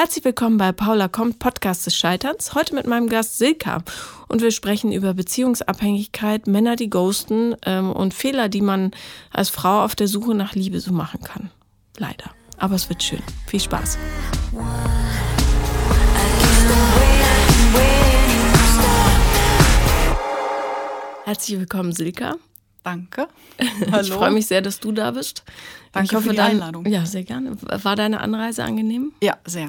[0.00, 2.54] Herzlich willkommen bei Paula kommt, Podcast des Scheiterns.
[2.54, 3.82] Heute mit meinem Gast Silka.
[4.28, 8.92] Und wir sprechen über Beziehungsabhängigkeit, Männer, die ghosten ähm, und Fehler, die man
[9.30, 11.50] als Frau auf der Suche nach Liebe so machen kann.
[11.98, 12.30] Leider.
[12.56, 13.22] Aber es wird schön.
[13.46, 13.98] Viel Spaß.
[21.26, 22.36] Herzlich willkommen, Silka.
[22.82, 23.28] Danke.
[23.92, 24.02] Hallo.
[24.02, 25.44] Ich freue mich sehr, dass du da bist.
[25.92, 26.86] Danke ich hoffe, für die dein, Einladung.
[26.86, 27.56] Ja, sehr gerne.
[27.60, 29.12] War deine Anreise angenehm?
[29.22, 29.68] Ja, sehr.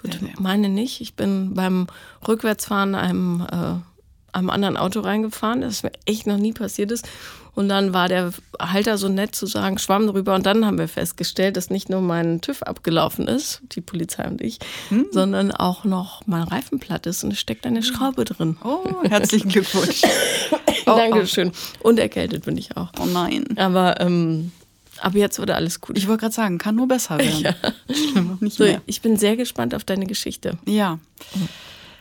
[0.00, 0.34] Gut, sehr, sehr.
[0.38, 1.00] meine nicht.
[1.00, 1.86] Ich bin beim
[2.26, 7.08] Rückwärtsfahren einem, äh, einem anderen Auto reingefahren, das mir echt noch nie passiert ist.
[7.54, 10.34] Und dann war der Halter so nett zu sagen, schwamm drüber.
[10.34, 14.40] Und dann haben wir festgestellt, dass nicht nur mein TÜV abgelaufen ist, die Polizei und
[14.40, 14.58] ich,
[14.88, 15.06] hm.
[15.10, 18.56] sondern auch noch mein Reifen platt ist und es steckt eine Schraube drin.
[18.64, 20.02] Oh, herzlichen Glückwunsch.
[20.86, 21.52] oh, Dankeschön.
[21.80, 22.90] Und erkältet bin ich auch.
[23.00, 23.44] Oh nein.
[23.56, 24.50] Aber, ähm,
[25.00, 25.96] aber jetzt wurde alles gut.
[25.96, 27.34] Ich wollte gerade sagen, kann nur besser werden.
[27.44, 27.54] Ja.
[28.40, 28.80] Nicht so, mehr.
[28.86, 30.58] Ich bin sehr gespannt auf deine Geschichte.
[30.66, 30.98] Ja.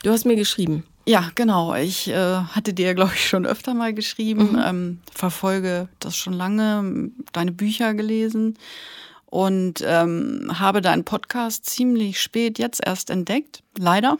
[0.04, 0.84] Du hast mir geschrieben.
[1.06, 1.76] Ja, genau.
[1.76, 4.62] Ich äh, hatte dir, glaube ich, schon öfter mal geschrieben, mhm.
[4.66, 8.58] ähm, verfolge das schon lange, deine Bücher gelesen
[9.26, 13.64] und ähm, habe deinen Podcast ziemlich spät jetzt erst entdeckt.
[13.78, 14.18] Leider.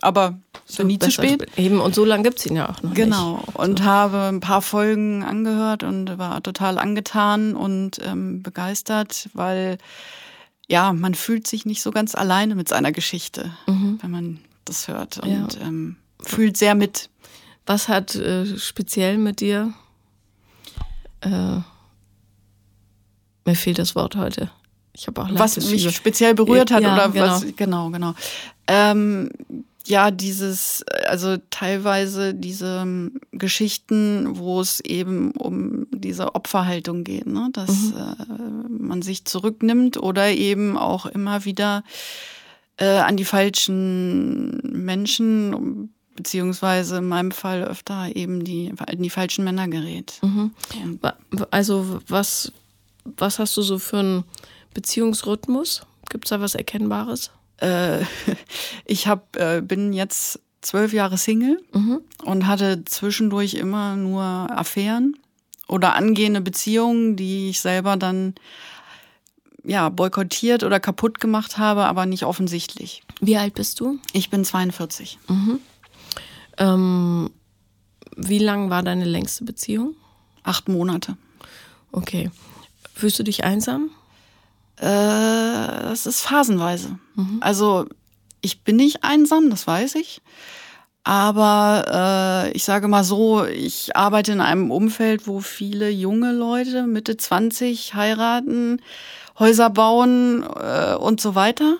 [0.00, 0.38] Aber
[0.68, 1.42] ja nie zu spät.
[1.42, 1.58] spät.
[1.58, 2.92] Eben, und so lange gibt es ihn ja auch noch.
[2.92, 3.36] Genau.
[3.36, 3.56] Nicht.
[3.56, 3.84] Und so.
[3.84, 9.78] habe ein paar Folgen angehört und war total angetan und ähm, begeistert, weil
[10.68, 13.98] ja, man fühlt sich nicht so ganz alleine mit seiner Geschichte, mhm.
[14.02, 15.60] wenn man das hört und ja.
[15.60, 17.10] ähm, fühlt sehr mit.
[17.66, 19.72] Was hat äh, speziell mit dir?
[21.20, 21.60] Äh,
[23.46, 24.50] mir fehlt das Wort heute.
[24.92, 27.26] Ich habe auch was mich speziell berührt hat ja, oder genau.
[27.26, 28.14] was genau genau.
[28.66, 29.30] Ähm,
[29.86, 37.50] ja, dieses, also teilweise diese ähm, Geschichten, wo es eben um diese Opferhaltung geht, ne?
[37.52, 37.94] dass mhm.
[37.96, 41.84] äh, man sich zurücknimmt oder eben auch immer wieder
[42.76, 49.44] äh, an die falschen Menschen beziehungsweise in meinem Fall öfter eben die, in die falschen
[49.44, 50.20] Männer gerät.
[50.22, 50.52] Mhm.
[51.50, 52.52] Also was,
[53.04, 54.24] was hast du so für einen
[54.74, 55.82] Beziehungsrhythmus?
[56.08, 57.30] Gibt es da was Erkennbares?
[57.58, 58.00] Äh,
[58.84, 62.00] ich hab, äh, bin jetzt zwölf Jahre Single mhm.
[62.24, 65.16] und hatte zwischendurch immer nur Affären
[65.68, 68.34] oder angehende Beziehungen, die ich selber dann
[69.64, 73.02] ja, boykottiert oder kaputt gemacht habe, aber nicht offensichtlich.
[73.20, 73.98] Wie alt bist du?
[74.12, 75.18] Ich bin 42.
[75.28, 75.60] Mhm.
[76.58, 77.30] Ähm,
[78.16, 79.94] wie lang war deine längste Beziehung?
[80.42, 81.16] Acht Monate.
[81.90, 82.30] Okay.
[82.94, 83.90] Fühlst du dich einsam?
[84.76, 86.98] Äh, das ist phasenweise.
[87.16, 87.38] Mhm.
[87.40, 87.86] Also
[88.40, 90.20] ich bin nicht einsam, das weiß ich.
[91.04, 96.86] Aber äh, ich sage mal so, ich arbeite in einem Umfeld, wo viele junge Leute
[96.86, 98.80] Mitte 20 heiraten
[99.38, 101.78] Häuser bauen äh, und so weiter.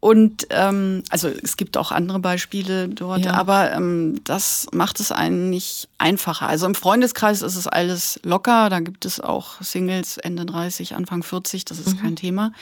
[0.00, 3.34] Und ähm, also es gibt auch andere Beispiele dort, ja.
[3.34, 6.48] aber ähm, das macht es einen nicht einfacher.
[6.48, 11.22] Also im Freundeskreis ist es alles locker, da gibt es auch Singles Ende 30, Anfang
[11.22, 12.00] 40, das ist mhm.
[12.00, 12.52] kein Thema.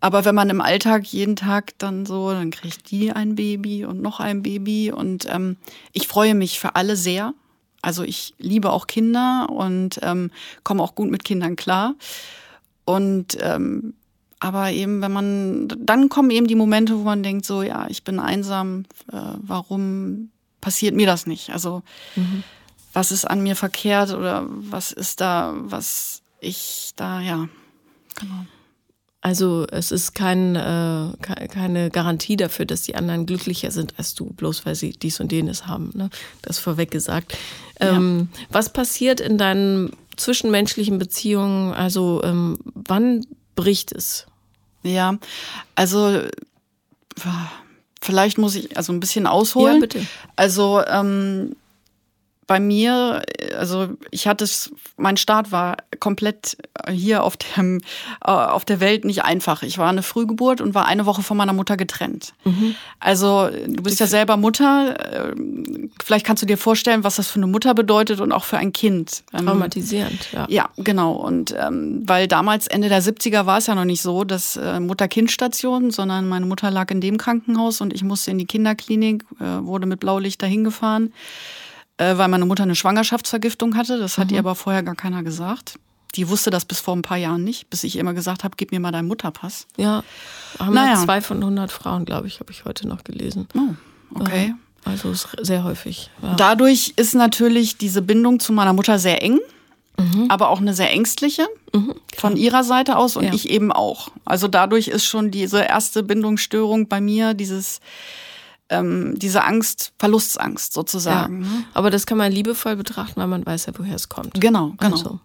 [0.00, 4.00] Aber wenn man im Alltag jeden Tag dann so, dann kriegt die ein Baby und
[4.00, 4.92] noch ein Baby.
[4.92, 5.56] Und ähm,
[5.92, 7.34] ich freue mich für alle sehr.
[7.82, 10.30] Also ich liebe auch Kinder und ähm,
[10.64, 11.94] komme auch gut mit Kindern klar.
[12.90, 13.94] Und ähm,
[14.40, 18.04] aber eben, wenn man, dann kommen eben die Momente, wo man denkt, so, ja, ich
[18.04, 20.30] bin einsam, äh, warum
[20.62, 21.50] passiert mir das nicht?
[21.50, 21.82] Also,
[22.16, 22.42] mhm.
[22.94, 27.48] was ist an mir verkehrt oder was ist da, was ich da, ja,
[28.18, 28.46] genau.
[29.22, 34.32] Also es ist kein, äh, keine Garantie dafür, dass die anderen glücklicher sind als du,
[34.32, 35.90] bloß weil sie dies und jenes haben.
[35.92, 36.08] Ne?
[36.40, 37.36] Das vorweg gesagt.
[37.80, 38.46] Ähm, ja.
[38.48, 39.90] Was passiert in deinen
[40.20, 41.72] zwischenmenschlichen Beziehungen?
[41.74, 44.26] Also ähm, wann bricht es?
[44.82, 45.18] Ja,
[45.74, 46.20] also
[48.00, 49.74] vielleicht muss ich also ein bisschen ausholen.
[49.74, 50.06] Ja, bitte.
[50.36, 51.56] Also ähm,
[52.50, 53.22] bei mir,
[53.56, 56.56] also ich hatte es, mein Start war komplett
[56.90, 57.78] hier auf dem
[58.24, 59.62] äh, auf der Welt nicht einfach.
[59.62, 62.32] Ich war eine Frühgeburt und war eine Woche von meiner Mutter getrennt.
[62.42, 62.74] Mhm.
[62.98, 64.96] Also du bist ja selber Mutter.
[64.98, 65.34] Äh,
[66.04, 68.72] vielleicht kannst du dir vorstellen, was das für eine Mutter bedeutet und auch für ein
[68.72, 69.22] Kind.
[69.32, 70.46] Ähm, Traumatisierend, ja.
[70.50, 71.12] Ja, genau.
[71.12, 74.80] Und ähm, weil damals Ende der 70er war es ja noch nicht so, dass äh,
[74.80, 79.64] Mutter-Kind-Station, sondern meine Mutter lag in dem Krankenhaus und ich musste in die Kinderklinik, äh,
[79.64, 81.12] wurde mit Blaulicht dahin gefahren
[82.00, 83.98] äh, weil meine Mutter eine Schwangerschaftsvergiftung hatte.
[83.98, 84.34] Das hat mhm.
[84.34, 85.78] ihr aber vorher gar keiner gesagt.
[86.16, 88.72] Die wusste das bis vor ein paar Jahren nicht, bis ich immer gesagt habe, gib
[88.72, 89.66] mir mal deinen Mutterpass.
[89.76, 90.02] Ja,
[90.58, 90.96] haben naja.
[90.96, 93.46] zwei von 100 Frauen, glaube ich, habe ich heute noch gelesen.
[93.54, 94.54] Oh, okay.
[94.84, 96.10] Also ist sehr häufig.
[96.22, 96.34] Ja.
[96.34, 99.38] Dadurch ist natürlich diese Bindung zu meiner Mutter sehr eng.
[100.30, 101.46] aber auch eine sehr ängstliche
[102.16, 103.34] von ihrer Seite aus und Ja.
[103.34, 104.08] ich eben auch.
[104.24, 107.80] Also dadurch ist schon diese erste Bindungsstörung bei mir, dieses,
[108.70, 110.80] ähm, diese Angst, Verlustsangst Ja.
[110.80, 111.40] sozusagen.
[111.40, 111.64] ne?
[111.74, 114.40] Aber das kann man liebevoll betrachten, weil man weiß ja, woher es kommt.
[114.40, 114.96] Genau, genau.
[114.96, 115.20] Also,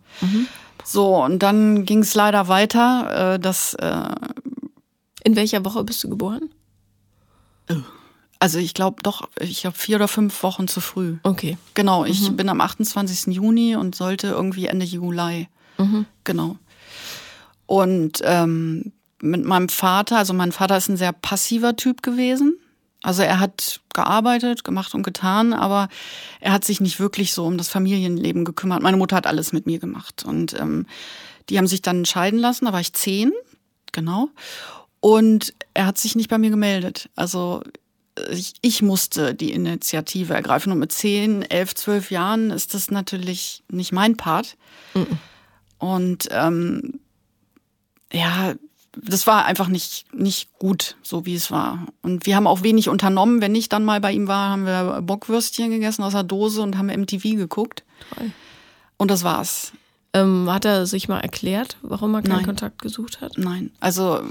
[0.84, 4.10] So, und dann ging es leider weiter, äh, dass, äh,
[5.24, 6.50] in welcher Woche bist du geboren?
[8.40, 11.18] also ich glaube doch, ich glaube vier oder fünf Wochen zu früh.
[11.24, 11.58] Okay.
[11.74, 13.34] Genau, ich bin am 28.
[13.34, 15.48] Juni und sollte irgendwie Ende Juli.
[16.24, 16.58] Genau.
[17.66, 22.58] Und ähm, mit meinem Vater, also mein Vater ist ein sehr passiver Typ gewesen.
[23.06, 25.90] Also er hat gearbeitet, gemacht und getan, aber
[26.40, 28.82] er hat sich nicht wirklich so um das Familienleben gekümmert.
[28.82, 30.26] Meine Mutter hat alles mit mir gemacht.
[30.26, 30.88] Und ähm,
[31.50, 33.32] die haben sich dann scheiden lassen, da war ich zehn,
[33.92, 34.30] genau.
[35.02, 37.12] Und er hat sich nicht bei mir gemeldet.
[37.16, 37.62] Also
[38.32, 40.72] ich, ich musste die Initiative ergreifen.
[40.72, 44.58] Und mit zehn, elf, zwölf Jahren ist das natürlich nicht mein Part.
[45.78, 47.00] Und ähm,
[48.12, 48.56] ja,
[49.02, 51.88] das war einfach nicht, nicht gut, so wie es war.
[52.02, 53.42] Und wir haben auch wenig unternommen.
[53.42, 56.78] Wenn ich dann mal bei ihm war, haben wir Bockwürstchen gegessen aus der Dose und
[56.78, 57.84] haben MTV geguckt.
[58.16, 58.32] Toll.
[58.98, 59.74] Und das war's.
[60.14, 62.46] Ähm, hat er sich mal erklärt, warum er keinen Nein.
[62.46, 63.38] Kontakt gesucht hat?
[63.38, 64.22] Nein, also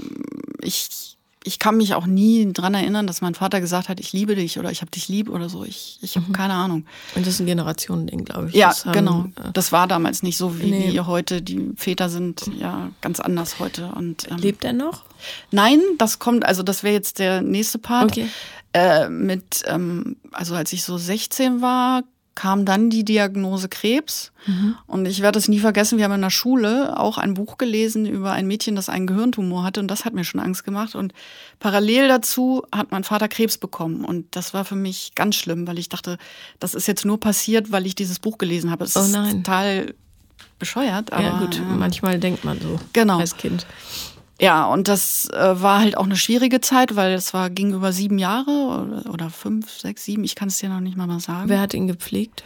[0.61, 1.14] ich,
[1.47, 4.57] ich kann mich auch nie dran erinnern, dass mein Vater gesagt hat, ich liebe dich
[4.57, 5.63] oder ich habe dich lieb oder so.
[5.63, 6.85] Ich, ich habe keine Ahnung.
[7.15, 8.55] Und das ist ein Generationending, glaube ich.
[8.55, 9.25] Ja, Das haben, genau.
[9.37, 10.91] äh, Das war damals nicht so wie, Nee.
[10.93, 11.43] wie heute.
[11.43, 13.91] Die Väter sind ja ganz anders heute.
[13.95, 15.03] Und ähm, Lebt er noch?
[15.51, 18.11] nein, das kommt, also das wäre jetzt der nächste Part.
[18.11, 18.27] Okay.
[18.73, 22.03] Äh, mit, ähm, also als ich so 16 war,
[22.35, 24.31] kam dann die Diagnose Krebs.
[24.45, 24.75] Mhm.
[24.87, 28.05] Und ich werde es nie vergessen, wir haben in der Schule auch ein Buch gelesen
[28.05, 29.79] über ein Mädchen, das einen Gehirntumor hatte.
[29.79, 30.95] Und das hat mir schon Angst gemacht.
[30.95, 31.13] Und
[31.59, 34.03] parallel dazu hat mein Vater Krebs bekommen.
[34.05, 36.17] Und das war für mich ganz schlimm, weil ich dachte,
[36.59, 38.83] das ist jetzt nur passiert, weil ich dieses Buch gelesen habe.
[38.83, 39.43] Es Oh ist nein.
[39.43, 39.95] total
[40.59, 41.13] bescheuert.
[41.13, 41.61] Aber, ja, gut.
[41.77, 42.79] Manchmal denkt man so.
[42.93, 43.19] Genau.
[43.19, 43.65] Als Kind.
[44.39, 47.93] Ja, und das äh, war halt auch eine schwierige Zeit, weil es war ging über
[47.93, 50.23] sieben Jahre oder, oder fünf, sechs, sieben.
[50.25, 51.47] Ich kann es dir noch nicht mal mal sagen.
[51.47, 52.43] Wer hat ihn gepflegt?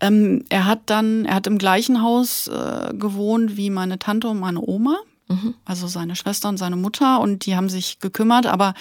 [0.00, 4.40] Ähm, er hat dann, er hat im gleichen Haus äh, gewohnt wie meine Tante und
[4.40, 4.96] meine Oma,
[5.64, 8.46] also seine Schwester und seine Mutter, und die haben sich gekümmert.
[8.46, 8.74] Aber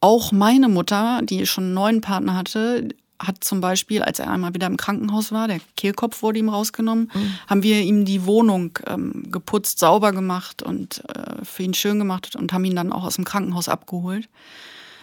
[0.00, 2.88] auch meine Mutter, die schon einen neuen Partner hatte,
[3.20, 7.10] hat zum Beispiel, als er einmal wieder im Krankenhaus war, der Kehlkopf wurde ihm rausgenommen,
[7.46, 12.34] haben wir ihm die Wohnung ähm, geputzt, sauber gemacht und äh, für ihn schön gemacht
[12.34, 14.28] und haben ihn dann auch aus dem Krankenhaus abgeholt.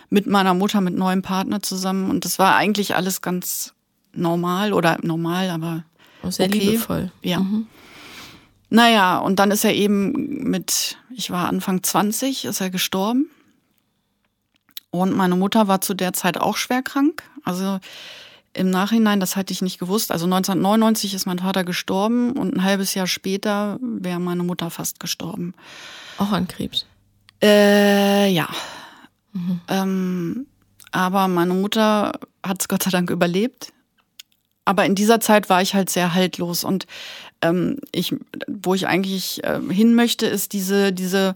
[0.09, 2.09] Mit meiner Mutter, mit neuem Partner zusammen.
[2.09, 3.73] Und das war eigentlich alles ganz
[4.13, 5.83] normal oder normal, aber
[6.29, 6.59] Sehr Okay.
[6.59, 7.11] liebevoll.
[7.21, 7.45] ja.
[8.69, 13.29] Naja, und dann ist er eben mit, ich war Anfang 20, ist er gestorben.
[14.89, 17.23] Und meine Mutter war zu der Zeit auch schwer krank.
[17.47, 17.79] Also
[18.53, 20.11] im Nachhinein, das hatte ich nicht gewusst.
[20.11, 24.99] Also 1999 ist mein Vater gestorben und ein halbes Jahr später wäre meine Mutter fast
[24.99, 25.53] gestorben.
[26.17, 26.85] Auch an Krebs.
[27.41, 28.49] Äh, ja.
[29.67, 30.47] Ähm,
[30.91, 33.71] aber meine Mutter hat es Gott sei Dank überlebt.
[34.65, 36.87] Aber in dieser Zeit war ich halt sehr haltlos und
[37.41, 38.13] ähm, ich,
[38.47, 41.35] wo ich eigentlich äh, hin möchte, ist diese, diese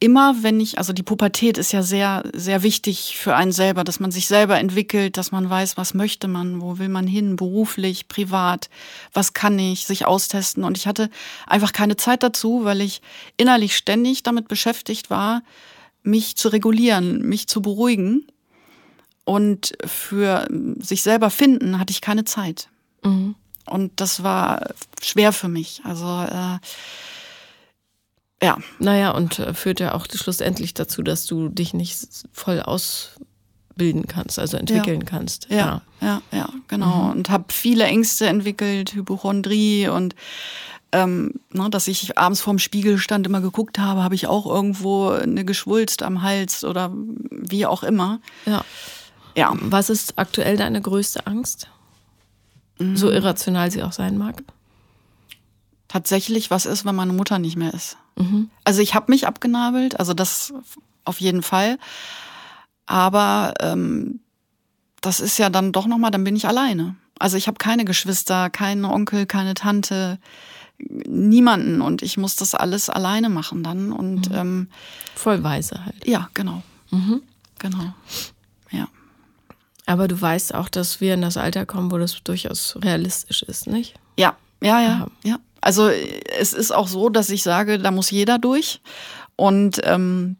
[0.00, 4.00] immer, wenn ich, also die Pubertät ist ja sehr, sehr wichtig für einen selber, dass
[4.00, 8.08] man sich selber entwickelt, dass man weiß, was möchte man, wo will man hin, beruflich,
[8.08, 8.70] privat,
[9.12, 10.64] was kann ich, sich austesten.
[10.64, 11.10] Und ich hatte
[11.46, 13.02] einfach keine Zeit dazu, weil ich
[13.36, 15.42] innerlich ständig damit beschäftigt war,
[16.02, 18.26] mich zu regulieren, mich zu beruhigen.
[19.24, 22.68] Und für sich selber finden hatte ich keine Zeit.
[23.04, 23.34] Mhm.
[23.66, 24.70] Und das war
[25.02, 25.82] schwer für mich.
[25.84, 26.58] Also äh,
[28.42, 31.98] ja, Naja, und äh, führt ja auch schlussendlich dazu, dass du dich nicht
[32.32, 35.46] voll ausbilden kannst, also entwickeln kannst.
[35.50, 37.10] ja, ja, ja, genau.
[37.10, 40.14] Und habe viele Ängste entwickelt, Hypochondrie und
[40.92, 45.10] ähm, ne, dass ich abends vorm Spiegel stand, immer geguckt habe, habe ich auch irgendwo
[45.10, 46.92] eine Geschwulst am Hals oder
[47.30, 48.20] wie auch immer.
[48.46, 48.64] ja.
[49.36, 51.68] Ja, Was ist aktuell deine größte Angst?
[52.78, 54.42] So irrational sie auch sein mag.
[55.86, 57.96] tatsächlich, was ist, wenn meine Mutter nicht mehr ist?
[58.64, 60.52] Also ich habe mich abgenabelt, also das
[61.04, 61.78] auf jeden Fall.
[62.86, 64.20] Aber ähm,
[65.00, 66.96] das ist ja dann doch nochmal, dann bin ich alleine.
[67.18, 70.18] Also ich habe keine Geschwister, keinen Onkel, keine Tante,
[70.78, 73.92] niemanden und ich muss das alles alleine machen dann.
[73.92, 74.68] Und ähm,
[75.14, 76.06] Voll weise halt.
[76.06, 76.62] ja, genau.
[77.58, 77.94] Genau.
[78.70, 78.88] Ja.
[79.86, 83.66] Aber du weißt auch, dass wir in das Alter kommen, wo das durchaus realistisch ist,
[83.66, 83.94] nicht?
[84.16, 85.06] Ja, ja, ja, Ja.
[85.24, 85.36] ja.
[85.62, 88.80] Also es ist auch so, dass ich sage, da muss jeder durch.
[89.36, 90.36] Und ähm,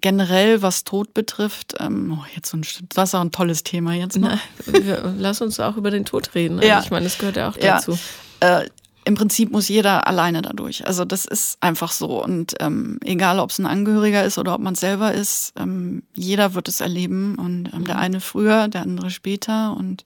[0.00, 3.94] generell, was Tod betrifft, ähm, oh, jetzt so ein, das ist auch ein tolles Thema
[3.94, 4.18] jetzt.
[4.18, 4.38] Ne?
[4.66, 6.56] Na, lass uns auch über den Tod reden.
[6.58, 6.80] Also Ja.
[6.80, 7.76] Ich meine, das gehört ja auch Ja.
[7.76, 7.98] dazu.
[8.40, 8.68] Äh,
[9.06, 10.86] im Prinzip muss jeder alleine dadurch.
[10.86, 12.22] Also das ist einfach so.
[12.22, 16.54] Und ähm, egal, ob es ein Angehöriger ist oder ob man selber ist, ähm, jeder
[16.54, 17.36] wird es erleben.
[17.36, 19.76] Und ähm, der eine früher, der andere später.
[19.76, 20.04] Und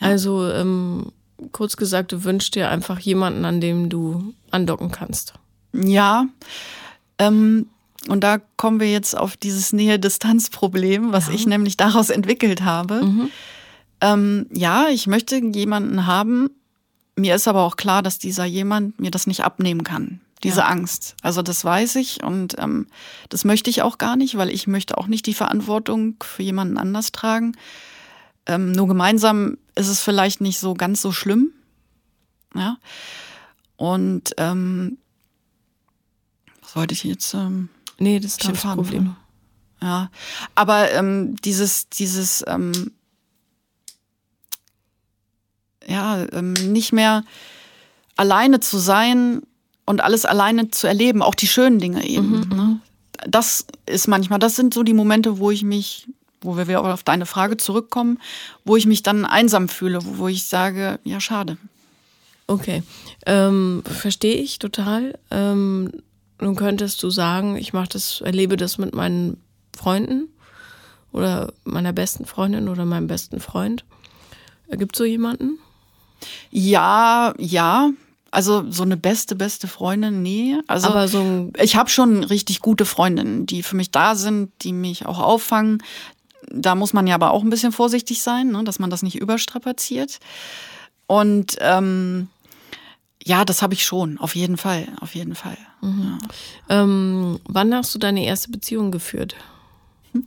[0.00, 0.08] ja.
[0.08, 1.12] also ähm,
[1.52, 5.34] kurz gesagt, du wünschst dir einfach jemanden, an dem du andocken kannst.
[5.72, 6.26] Ja.
[7.18, 7.66] Ähm,
[8.08, 11.34] und da kommen wir jetzt auf dieses Nähe-Distanz-Problem, was ja.
[11.34, 13.02] ich nämlich daraus entwickelt habe.
[13.02, 13.30] Mhm.
[14.00, 16.50] Ähm, ja, ich möchte jemanden haben,
[17.16, 20.20] mir ist aber auch klar, dass dieser jemand mir das nicht abnehmen kann.
[20.42, 20.66] Diese ja.
[20.66, 21.16] Angst.
[21.22, 22.86] Also das weiß ich und ähm,
[23.30, 26.76] das möchte ich auch gar nicht, weil ich möchte auch nicht die Verantwortung für jemanden
[26.76, 27.56] anders tragen.
[28.46, 31.52] Ähm, nur gemeinsam ist es vielleicht nicht so ganz so schlimm.
[32.54, 32.78] Ja.
[33.76, 34.98] Und ähm,
[36.62, 37.34] was wollte ich jetzt?
[37.34, 39.16] Ähm, nee, das ist kein Problem.
[39.82, 40.10] Ja.
[40.54, 42.92] Aber ähm, dieses, dieses ähm,
[45.86, 47.24] ja, ähm, nicht mehr
[48.16, 49.42] alleine zu sein
[49.86, 52.40] und alles alleine zu erleben, auch die schönen Dinge eben.
[52.40, 52.56] Mhm.
[52.56, 52.80] Ne?
[53.26, 56.08] Das ist manchmal, das sind so die Momente, wo ich mich,
[56.44, 58.20] wo wir wieder auf deine Frage zurückkommen,
[58.64, 61.56] wo ich mich dann einsam fühle, wo ich sage, ja, schade.
[62.46, 62.82] Okay,
[63.26, 65.18] ähm, verstehe ich total.
[65.30, 65.90] Ähm,
[66.40, 69.42] nun könntest du sagen, ich mache das, erlebe das mit meinen
[69.74, 70.28] Freunden
[71.12, 73.84] oder meiner besten Freundin oder meinem besten Freund.
[74.70, 75.58] Gibt es so jemanden?
[76.50, 77.90] Ja, ja.
[78.30, 80.56] Also so eine beste, beste Freundin, nee.
[80.66, 84.72] Also Aber so ich habe schon richtig gute Freundinnen, die für mich da sind, die
[84.72, 85.82] mich auch auffangen.
[86.50, 89.16] Da muss man ja aber auch ein bisschen vorsichtig sein, ne, dass man das nicht
[89.16, 90.18] überstrapaziert.
[91.06, 92.28] Und ähm,
[93.22, 95.56] ja, das habe ich schon, auf jeden Fall, auf jeden Fall.
[95.80, 96.18] Mhm.
[96.68, 96.82] Ja.
[96.82, 99.34] Ähm, wann hast du deine erste Beziehung geführt?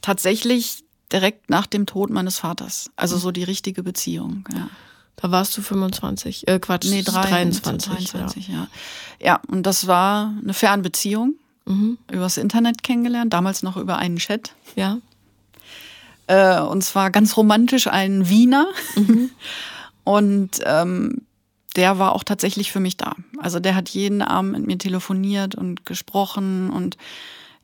[0.00, 2.90] Tatsächlich direkt nach dem Tod meines Vaters.
[2.96, 4.68] Also so die richtige Beziehung, ja.
[5.16, 7.90] Da warst du 25, äh Quatsch, nee, 23.
[7.90, 8.54] 23 ja.
[8.54, 8.68] ja.
[9.20, 11.34] ja, und das war eine Fernbeziehung.
[11.66, 11.98] Mhm.
[12.10, 14.54] Übers Internet kennengelernt, damals noch über einen Chat.
[14.76, 14.98] Ja.
[16.30, 18.68] Äh, und zwar ganz romantisch ein Wiener.
[18.94, 19.30] Mhm.
[20.04, 21.22] Und ähm,
[21.76, 23.14] der war auch tatsächlich für mich da.
[23.38, 26.96] Also der hat jeden Abend mit mir telefoniert und gesprochen und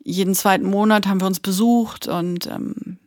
[0.05, 2.99] jeden zweiten Monat haben wir uns besucht und ähm,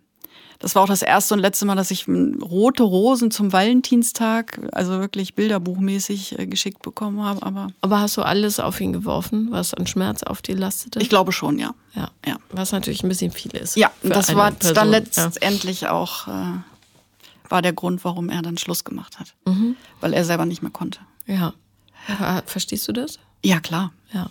[0.60, 5.00] das war auch das erste und letzte Mal, dass ich rote Rosen zum Valentinstag, also
[5.00, 7.44] wirklich bilderbuchmäßig äh, geschickt bekommen habe.
[7.44, 11.00] Aber, aber hast du alles auf ihn geworfen, was an Schmerz auf dir lastete?
[11.00, 11.74] Ich glaube schon, ja.
[11.96, 12.12] Ja.
[12.26, 12.38] ja.
[12.52, 13.78] Was natürlich ein bisschen viel ist.
[13.78, 14.76] Ja, das war Person.
[14.76, 15.92] dann letztendlich ja.
[15.92, 16.32] auch äh,
[17.48, 19.34] war der Grund, warum er dann Schluss gemacht hat.
[19.46, 19.78] Mhm.
[20.02, 21.00] Weil er selber nicht mehr konnte.
[21.26, 21.54] Ja.
[22.46, 23.20] Verstehst du das?
[23.44, 23.94] Ja, klar.
[24.12, 24.30] Ja.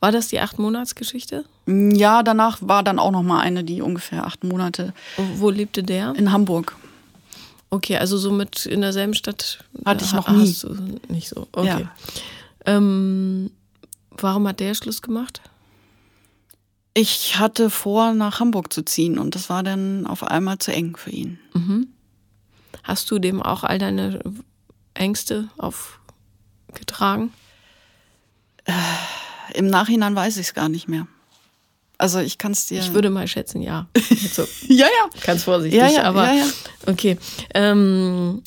[0.00, 1.44] War das die acht Monatsgeschichte?
[1.66, 4.92] Ja, danach war dann auch noch mal eine, die ungefähr acht Monate.
[5.36, 6.14] Wo lebte der?
[6.16, 6.76] In Hamburg.
[7.70, 10.48] Okay, also so mit in derselben Stadt hatte ich noch nie.
[10.48, 10.76] Hast du
[11.08, 11.46] nicht so.
[11.52, 11.66] Okay.
[11.66, 11.92] Ja.
[12.66, 13.50] Ähm,
[14.10, 15.40] warum hat der Schluss gemacht?
[16.94, 20.96] Ich hatte vor, nach Hamburg zu ziehen und das war dann auf einmal zu eng
[20.96, 21.38] für ihn.
[21.54, 21.88] Mhm.
[22.82, 24.20] Hast du dem auch all deine
[24.94, 27.32] Ängste aufgetragen?
[28.64, 28.72] Äh
[29.54, 31.06] im Nachhinein weiß ich es gar nicht mehr.
[31.98, 32.80] Also ich kann es dir.
[32.80, 33.86] Ich würde mal schätzen, ja.
[34.32, 34.46] So.
[34.66, 35.20] ja, ja.
[35.24, 36.46] Ganz vorsichtig, ja, ja, aber ja, ja.
[36.86, 37.18] okay.
[37.54, 38.42] Ähm,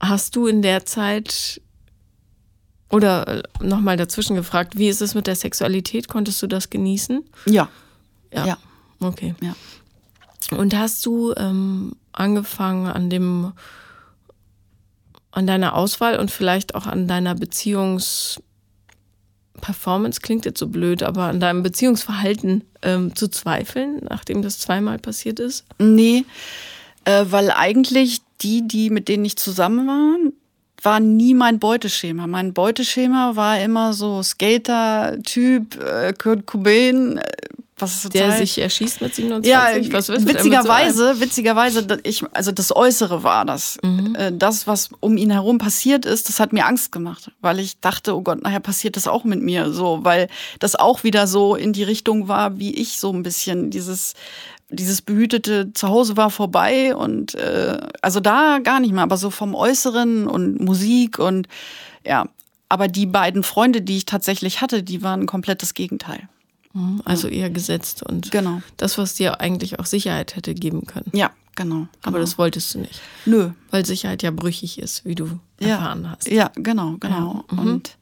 [0.00, 1.60] hast du in der Zeit
[2.90, 6.08] oder nochmal dazwischen gefragt, wie ist es mit der Sexualität?
[6.08, 7.24] Konntest du das genießen?
[7.46, 7.68] Ja.
[8.32, 8.46] Ja.
[8.46, 8.58] ja.
[9.00, 9.34] Okay.
[9.40, 9.54] Ja.
[10.56, 13.52] Und hast du ähm, angefangen an dem
[15.30, 18.40] an deiner Auswahl und vielleicht auch an deiner Beziehungs
[19.60, 24.98] Performance klingt jetzt so blöd, aber an deinem Beziehungsverhalten ähm, zu zweifeln, nachdem das zweimal
[24.98, 25.64] passiert ist?
[25.78, 26.24] Nee,
[27.04, 30.32] äh, weil eigentlich die, die mit denen ich zusammen war,
[30.82, 32.26] war nie mein Beuteschema.
[32.26, 37.22] Mein Beuteschema war immer so Skater-Typ, äh, Kurt Cobain, äh,
[37.80, 39.50] was ist der sich erschießt mit 27?
[39.50, 43.78] Ja, was witzigerweise, so witzigerweise, ich, also das Äußere war das.
[43.82, 44.14] Mhm.
[44.14, 47.80] Äh, das, was um ihn herum passiert ist, das hat mir Angst gemacht, weil ich
[47.80, 51.54] dachte, oh Gott, nachher passiert das auch mit mir, so, weil das auch wieder so
[51.54, 54.14] in die Richtung war, wie ich so ein bisschen dieses
[54.70, 59.54] dieses behütete Zuhause war vorbei und äh, also da gar nicht mehr, aber so vom
[59.54, 61.48] Äußeren und Musik und
[62.04, 62.26] ja,
[62.68, 66.28] aber die beiden Freunde, die ich tatsächlich hatte, die waren ein komplettes Gegenteil.
[66.78, 67.02] Mhm.
[67.04, 68.62] Also eher gesetzt und genau.
[68.76, 71.10] das, was dir eigentlich auch Sicherheit hätte geben können.
[71.12, 71.74] Ja, genau.
[71.74, 71.88] genau.
[72.02, 73.00] Aber das wolltest du nicht.
[73.26, 73.50] Nö.
[73.70, 75.70] Weil Sicherheit ja brüchig ist, wie du ja.
[75.70, 76.28] erfahren hast.
[76.28, 77.44] Ja, genau, genau.
[77.50, 77.56] Ja.
[77.56, 77.58] Mhm.
[77.58, 77.96] Und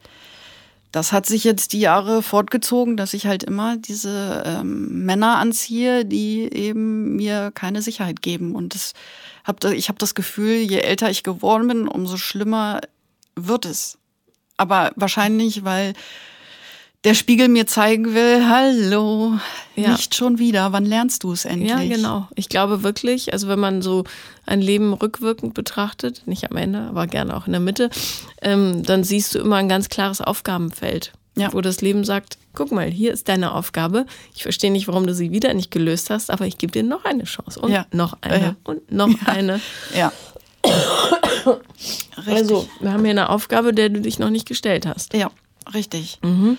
[0.93, 6.05] das hat sich jetzt die Jahre fortgezogen, dass ich halt immer diese ähm, Männer anziehe,
[6.05, 8.55] die eben mir keine Sicherheit geben.
[8.55, 8.95] Und das
[9.45, 12.81] hab, ich habe das Gefühl, je älter ich geworden bin, umso schlimmer
[13.35, 13.99] wird es.
[14.57, 15.93] Aber wahrscheinlich, weil
[17.07, 19.39] der Spiegel mir zeigen will, hallo,
[19.77, 19.93] ja.
[19.93, 21.71] nicht schon wieder, wann lernst du es endlich?
[21.71, 22.27] Ja, genau.
[22.35, 24.03] Ich glaube wirklich, also wenn man so
[24.45, 27.91] ein Leben rückwirkend betrachtet, nicht am Ende, aber gerne auch in der Mitte,
[28.43, 31.53] ähm, dann siehst du immer ein ganz klares Aufgabenfeld, ja.
[31.53, 34.05] wo das Leben sagt, guck mal, hier ist deine Aufgabe.
[34.35, 37.05] Ich verstehe nicht, warum du sie wieder nicht gelöst hast, aber ich gebe dir noch
[37.05, 37.87] eine Chance und ja.
[37.93, 38.57] noch eine ja.
[38.65, 39.61] und noch eine.
[39.97, 40.13] Ja.
[42.27, 45.15] also, wir haben hier eine Aufgabe, der du dich noch nicht gestellt hast.
[45.15, 45.31] Ja,
[45.73, 46.19] richtig.
[46.25, 46.59] Mhm.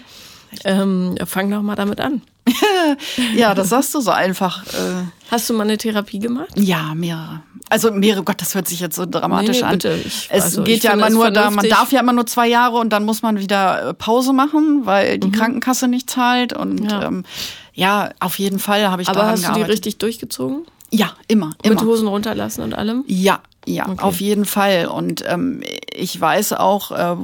[0.64, 2.22] Ähm, fang doch mal damit an.
[3.36, 4.66] ja, das sagst du so einfach.
[4.68, 5.04] Äh.
[5.32, 6.50] Hast du mal eine Therapie gemacht?
[6.56, 7.42] Ja, mehrere.
[7.70, 9.94] Also mehrere, Gott, das hört sich jetzt so dramatisch nee, nee, bitte.
[10.06, 12.78] Ich, es also, geht ja immer nur da, man darf ja immer nur zwei Jahre
[12.78, 15.34] und dann muss man wieder äh, Pause machen, weil die mhm.
[15.34, 16.54] Krankenkasse nicht zahlt.
[16.54, 17.26] Und ja, ähm,
[17.74, 19.64] ja auf jeden Fall habe ich Aber daran hast gearbeitet.
[19.64, 20.66] du die richtig durchgezogen?
[20.92, 21.76] Ja, immer, immer.
[21.76, 23.04] Mit Hosen runterlassen und allem?
[23.08, 24.02] Ja, ja, okay.
[24.02, 24.88] auf jeden Fall.
[24.88, 25.62] Und ähm,
[25.94, 27.18] ich weiß auch, äh,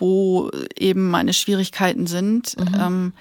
[0.00, 2.58] wo eben meine Schwierigkeiten sind.
[2.58, 2.74] Mhm.
[2.80, 3.12] Ähm,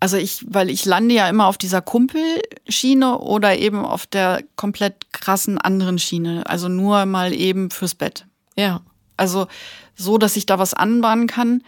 [0.00, 5.12] also ich, weil ich lande ja immer auf dieser Kumpelschiene oder eben auf der komplett
[5.12, 6.44] krassen anderen Schiene.
[6.46, 8.26] Also nur mal eben fürs Bett.
[8.54, 8.82] Ja.
[9.16, 9.46] Also
[9.94, 11.62] so, dass ich da was anbahnen kann,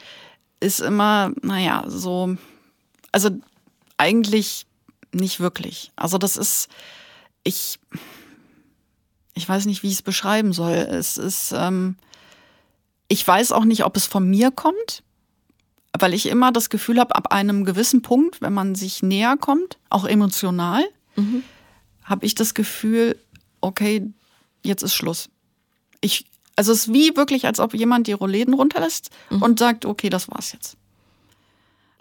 [0.61, 2.37] ist immer, naja, so,
[3.13, 3.31] also
[3.97, 4.67] eigentlich
[5.13, 5.93] nicht wirklich.
[5.97, 6.69] Also das ist,
[7.43, 7.79] ich,
[9.35, 10.75] ich weiß nicht, wie ich es beschreiben soll.
[10.75, 11.97] Es ist, ähm,
[13.09, 15.03] ich weiß auch nicht, ob es von mir kommt,
[15.99, 19.79] weil ich immer das Gefühl habe, ab einem gewissen Punkt, wenn man sich näher kommt,
[19.89, 20.85] auch emotional,
[21.17, 21.43] mhm.
[22.03, 23.19] habe ich das Gefühl,
[23.61, 24.13] okay,
[24.63, 25.29] jetzt ist Schluss.
[26.01, 29.43] Ich, also es ist wie wirklich, als ob jemand die Rollläden runterlässt mhm.
[29.43, 30.77] und sagt, okay, das war's jetzt.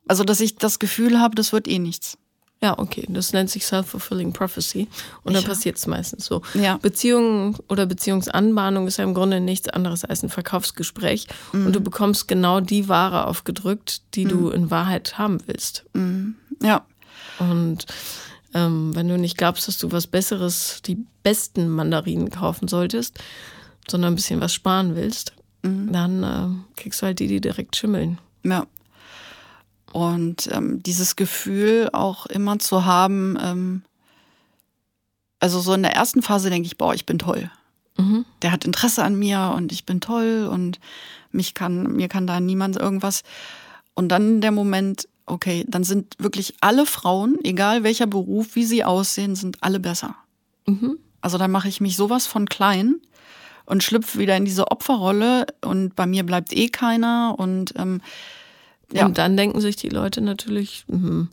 [0.07, 2.17] Also, dass ich das Gefühl habe, das wird eh nichts.
[2.61, 3.05] Ja, okay.
[3.09, 4.87] Das nennt sich Self-Fulfilling Prophecy.
[5.23, 6.41] Und dann passiert es meistens so.
[6.53, 6.77] Ja.
[6.77, 11.27] Beziehung oder Beziehungsanbahnung ist ja im Grunde nichts anderes als ein Verkaufsgespräch.
[11.51, 11.67] Mhm.
[11.67, 14.29] Und du bekommst genau die Ware aufgedrückt, die mhm.
[14.29, 15.85] du in Wahrheit haben willst.
[15.93, 16.35] Mhm.
[16.61, 16.85] Ja.
[17.39, 17.85] Und
[18.53, 23.19] ähm, wenn du nicht glaubst, dass du was Besseres, die besten Mandarinen kaufen solltest,
[23.87, 25.91] sondern ein bisschen was sparen willst, mhm.
[25.91, 28.17] dann äh, kriegst du halt die, die direkt schimmeln.
[28.43, 28.65] Ja.
[29.95, 33.81] Und ähm, dieses Gefühl auch immer zu haben, ähm,
[35.39, 37.49] also so in der ersten Phase denke ich, boah, ich bin toll.
[37.97, 38.25] Mhm.
[38.41, 40.81] Der hat Interesse an mir und ich bin toll und
[41.31, 43.23] mich kann, mir kann da niemand irgendwas.
[43.93, 48.83] Und dann der Moment, okay, dann sind wirklich alle Frauen, egal welcher Beruf, wie sie
[48.83, 50.17] aussehen, sind alle besser.
[50.65, 50.99] Mhm.
[51.21, 52.95] Also dann mache ich mich sowas von klein
[53.65, 58.01] und schlüpfe wieder in diese Opferrolle und bei mir bleibt eh keiner und ähm,
[58.91, 59.05] ja.
[59.05, 61.29] Und dann denken sich die Leute natürlich, hm,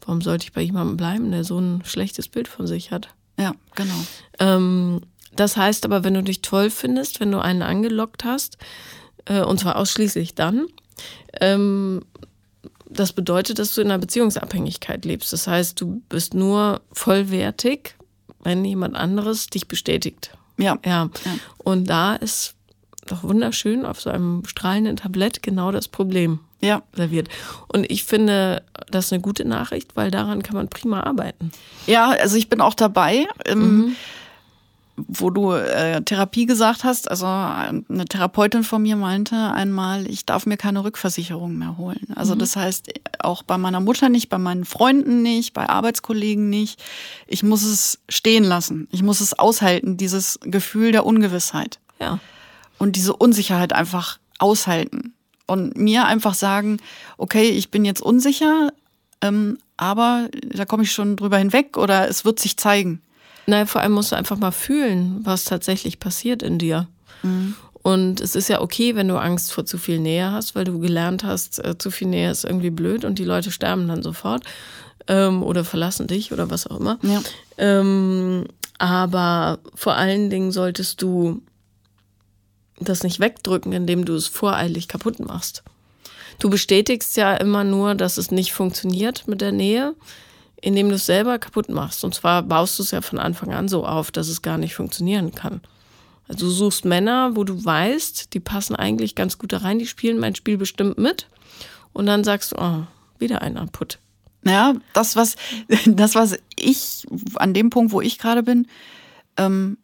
[0.00, 3.08] warum sollte ich bei jemandem bleiben, der so ein schlechtes Bild von sich hat?
[3.38, 3.94] Ja, genau.
[4.38, 5.00] Ähm,
[5.34, 8.56] das heißt aber, wenn du dich toll findest, wenn du einen angelockt hast,
[9.26, 10.66] äh, und zwar ausschließlich dann,
[11.40, 12.02] ähm,
[12.88, 15.32] das bedeutet, dass du in einer Beziehungsabhängigkeit lebst.
[15.32, 17.96] Das heißt, du bist nur vollwertig,
[18.42, 20.30] wenn jemand anderes dich bestätigt.
[20.56, 20.78] Ja.
[20.84, 21.10] ja.
[21.24, 21.38] ja.
[21.58, 22.54] Und da ist
[23.06, 26.82] doch wunderschön auf so einem strahlenden Tablett genau das Problem ja.
[26.94, 27.28] serviert.
[27.68, 31.52] Und ich finde das eine gute Nachricht, weil daran kann man prima arbeiten.
[31.86, 33.26] Ja, also ich bin auch dabei.
[33.44, 33.96] Ähm, mhm.
[35.08, 40.46] Wo du äh, Therapie gesagt hast, also eine Therapeutin von mir meinte einmal, ich darf
[40.46, 42.06] mir keine Rückversicherung mehr holen.
[42.14, 42.38] Also mhm.
[42.38, 46.82] das heißt, auch bei meiner Mutter nicht, bei meinen Freunden nicht, bei Arbeitskollegen nicht.
[47.26, 48.88] Ich muss es stehen lassen.
[48.90, 51.78] Ich muss es aushalten, dieses Gefühl der Ungewissheit.
[52.00, 52.18] Ja.
[52.78, 55.12] Und diese Unsicherheit einfach aushalten
[55.46, 56.78] und mir einfach sagen,
[57.16, 58.70] okay, ich bin jetzt unsicher,
[59.20, 63.02] ähm, aber da komme ich schon drüber hinweg oder es wird sich zeigen.
[63.46, 66.88] Naja, vor allem musst du einfach mal fühlen, was tatsächlich passiert in dir.
[67.22, 67.54] Mhm.
[67.82, 70.80] Und es ist ja okay, wenn du Angst vor zu viel Nähe hast, weil du
[70.80, 74.42] gelernt hast, äh, zu viel Nähe ist irgendwie blöd und die Leute sterben dann sofort
[75.06, 76.98] ähm, oder verlassen dich oder was auch immer.
[77.02, 77.22] Ja.
[77.58, 78.46] Ähm,
[78.78, 81.42] aber vor allen Dingen solltest du
[82.78, 85.62] das nicht wegdrücken, indem du es voreilig kaputt machst.
[86.38, 89.94] Du bestätigst ja immer nur, dass es nicht funktioniert mit der Nähe,
[90.60, 92.04] indem du es selber kaputt machst.
[92.04, 94.74] Und zwar baust du es ja von Anfang an so auf, dass es gar nicht
[94.74, 95.60] funktionieren kann.
[96.28, 99.86] Also du suchst Männer, wo du weißt, die passen eigentlich ganz gut da rein, die
[99.86, 101.28] spielen mein Spiel bestimmt mit.
[101.92, 102.82] Und dann sagst du, oh,
[103.18, 103.98] wieder einer Put.
[104.44, 105.36] Ja, das, was,
[105.86, 108.66] das, was ich, an dem Punkt, wo ich gerade bin,
[109.36, 109.78] ähm,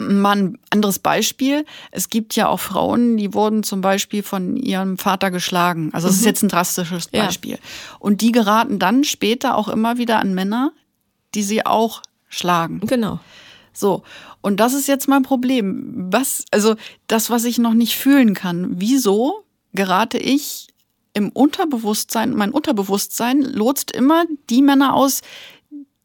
[0.00, 1.64] mal ein anderes Beispiel.
[1.90, 5.90] Es gibt ja auch Frauen, die wurden zum Beispiel von ihrem Vater geschlagen.
[5.92, 7.26] Also das ist jetzt ein drastisches Ja.
[7.26, 7.58] Beispiel.
[7.98, 10.72] Und die geraten dann später auch immer wieder an Männer,
[11.34, 12.80] die sie auch schlagen.
[12.86, 13.20] Genau.
[13.72, 14.02] So.
[14.40, 16.08] Und das ist jetzt mein Problem.
[16.10, 18.80] Was, also das, was ich noch nicht fühlen kann.
[18.80, 20.68] Wieso gerate ich
[21.12, 25.22] im Unterbewusstsein, mein Unterbewusstsein lotst immer die Männer aus,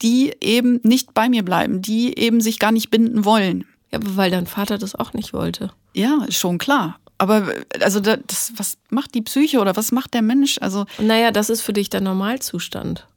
[0.01, 3.65] die eben nicht bei mir bleiben, die eben sich gar nicht binden wollen.
[3.95, 5.71] Ja, aber weil dein Vater das auch nicht wollte.
[5.93, 6.99] Ja, schon klar.
[7.17, 7.47] Aber
[7.81, 10.57] also da- das, was macht die Psyche oder was macht der Mensch?
[10.61, 13.07] Also naja, das ist für dich der Normalzustand.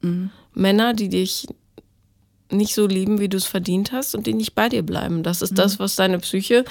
[0.53, 1.47] Männer, die dich
[2.51, 5.21] nicht so lieben, wie du es verdient hast und die nicht bei dir bleiben.
[5.21, 6.63] Das ist das, was deine Psyche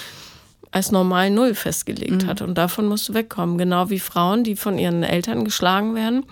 [0.71, 2.43] als normal Null festgelegt hat.
[2.43, 3.59] Und davon musst du wegkommen.
[3.59, 6.27] Genau wie Frauen, die von ihren Eltern geschlagen werden,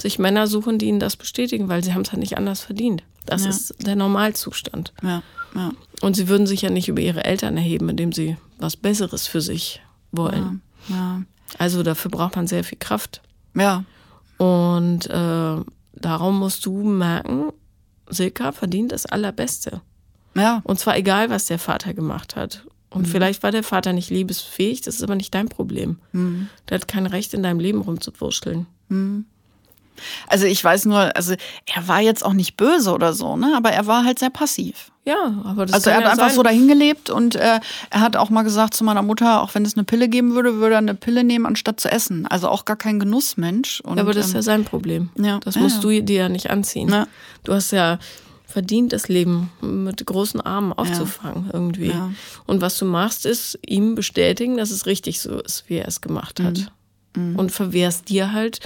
[0.00, 3.02] sich Männer suchen, die ihnen das bestätigen, weil sie haben es halt nicht anders verdient.
[3.26, 3.50] Das Ja.
[3.50, 4.92] ist der Normalzustand.
[5.02, 5.22] ja,
[5.54, 5.70] ja,
[6.02, 9.40] Und sie würden sich ja nicht über ihre Eltern erheben, indem sie was Besseres für
[9.40, 9.80] sich
[10.12, 10.60] wollen.
[10.88, 11.22] ja,
[11.58, 13.22] Also dafür braucht man sehr viel Kraft.
[13.54, 13.84] ja,
[14.38, 15.56] Und äh,
[15.94, 17.52] darum musst du merken,
[18.08, 19.80] Silka verdient das Allerbeste.
[20.34, 22.66] ja, Und zwar egal, was der Vater gemacht hat.
[22.88, 25.98] Und vielleicht war der Vater nicht liebesfähig, das ist aber nicht dein Problem.
[26.12, 28.66] Der hat kein Recht, in deinem Leben rumzuwurschteln.
[30.28, 31.34] Also ich weiß nur, also
[31.66, 33.54] er war jetzt auch nicht böse oder so, ne?
[33.56, 34.92] Aber er war halt sehr passiv.
[35.06, 36.34] Ja, aber das Also er hat ja einfach sein.
[36.36, 39.64] so dahin gelebt und äh, er hat auch mal gesagt zu meiner Mutter, auch wenn
[39.64, 42.26] es eine Pille geben würde, würde er eine Pille nehmen, anstatt zu essen.
[42.26, 43.80] Also auch gar kein Genussmensch.
[43.82, 45.10] Und, Ja, aber das ist ähm, ja sein Problem.
[45.16, 45.82] ja, Das ja, musst ja.
[45.82, 46.88] du dir ja nicht anziehen.
[46.88, 47.06] Ja.
[47.44, 47.98] Du hast ja
[48.46, 51.90] verdient, das Leben mit großen Armen aufzufangen irgendwie.
[51.90, 52.10] Ja.
[52.46, 56.00] Und was du machst, ist ihm bestätigen, dass es richtig so ist, wie er es
[56.00, 56.72] gemacht hat.
[57.14, 57.36] Mhm.
[57.36, 58.60] Und verwehrst dir halt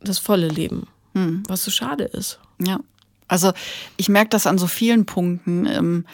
[0.00, 1.42] das volle Leben, Mhm.
[1.48, 2.38] was so schade ist.
[2.60, 2.78] Ja.
[3.28, 3.52] Also
[3.96, 5.66] ich merke das an so vielen Punkten.
[5.66, 6.06] Ähm,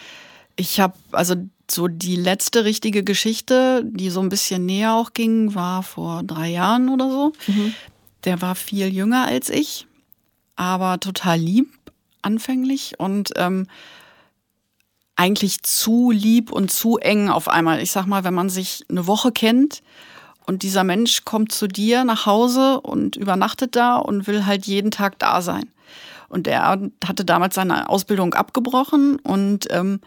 [0.56, 1.34] Ich habe, also
[1.68, 6.50] so die letzte richtige Geschichte, die so ein bisschen näher auch ging, war vor drei
[6.50, 7.32] Jahren oder so.
[8.24, 9.86] Der war viel jünger als ich,
[10.56, 11.68] aber total lieb
[12.22, 13.66] anfänglich und ähm,
[15.16, 17.80] eigentlich zu lieb und zu eng auf einmal.
[17.80, 19.82] Ich sag mal, wenn man sich eine Woche kennt
[20.46, 24.90] und dieser Mensch kommt zu dir nach Hause und übernachtet da und will halt jeden
[24.90, 25.66] Tag da sein.
[26.28, 30.00] Und er hatte damals seine Ausbildung abgebrochen und ähm,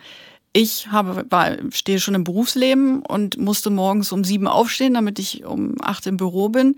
[0.54, 5.46] ich habe, war, stehe schon im Berufsleben und musste morgens um sieben aufstehen, damit ich
[5.46, 6.78] um acht im Büro bin.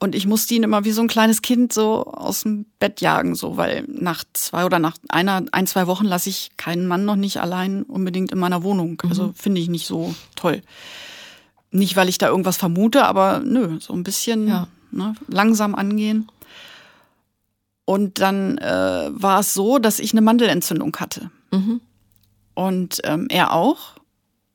[0.00, 3.36] Und ich musste ihn immer wie so ein kleines Kind so aus dem Bett jagen,
[3.36, 7.16] so, weil nach zwei oder nach einer, ein, zwei Wochen lasse ich keinen Mann noch
[7.16, 9.00] nicht allein unbedingt in meiner Wohnung.
[9.08, 10.62] Also finde ich nicht so toll.
[11.70, 14.66] Nicht, weil ich da irgendwas vermute, aber nö, so ein bisschen Ja.
[14.90, 16.28] ne, langsam angehen.
[17.84, 21.30] Und dann äh, war es so, dass ich eine Mandelentzündung hatte.
[22.54, 23.96] Und ähm, er auch.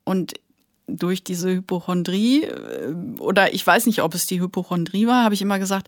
[0.04, 0.34] Und
[0.88, 5.42] durch diese Hypochondrie, äh, oder ich weiß nicht, ob es die Hypochondrie war, habe ich
[5.42, 5.88] immer gesagt,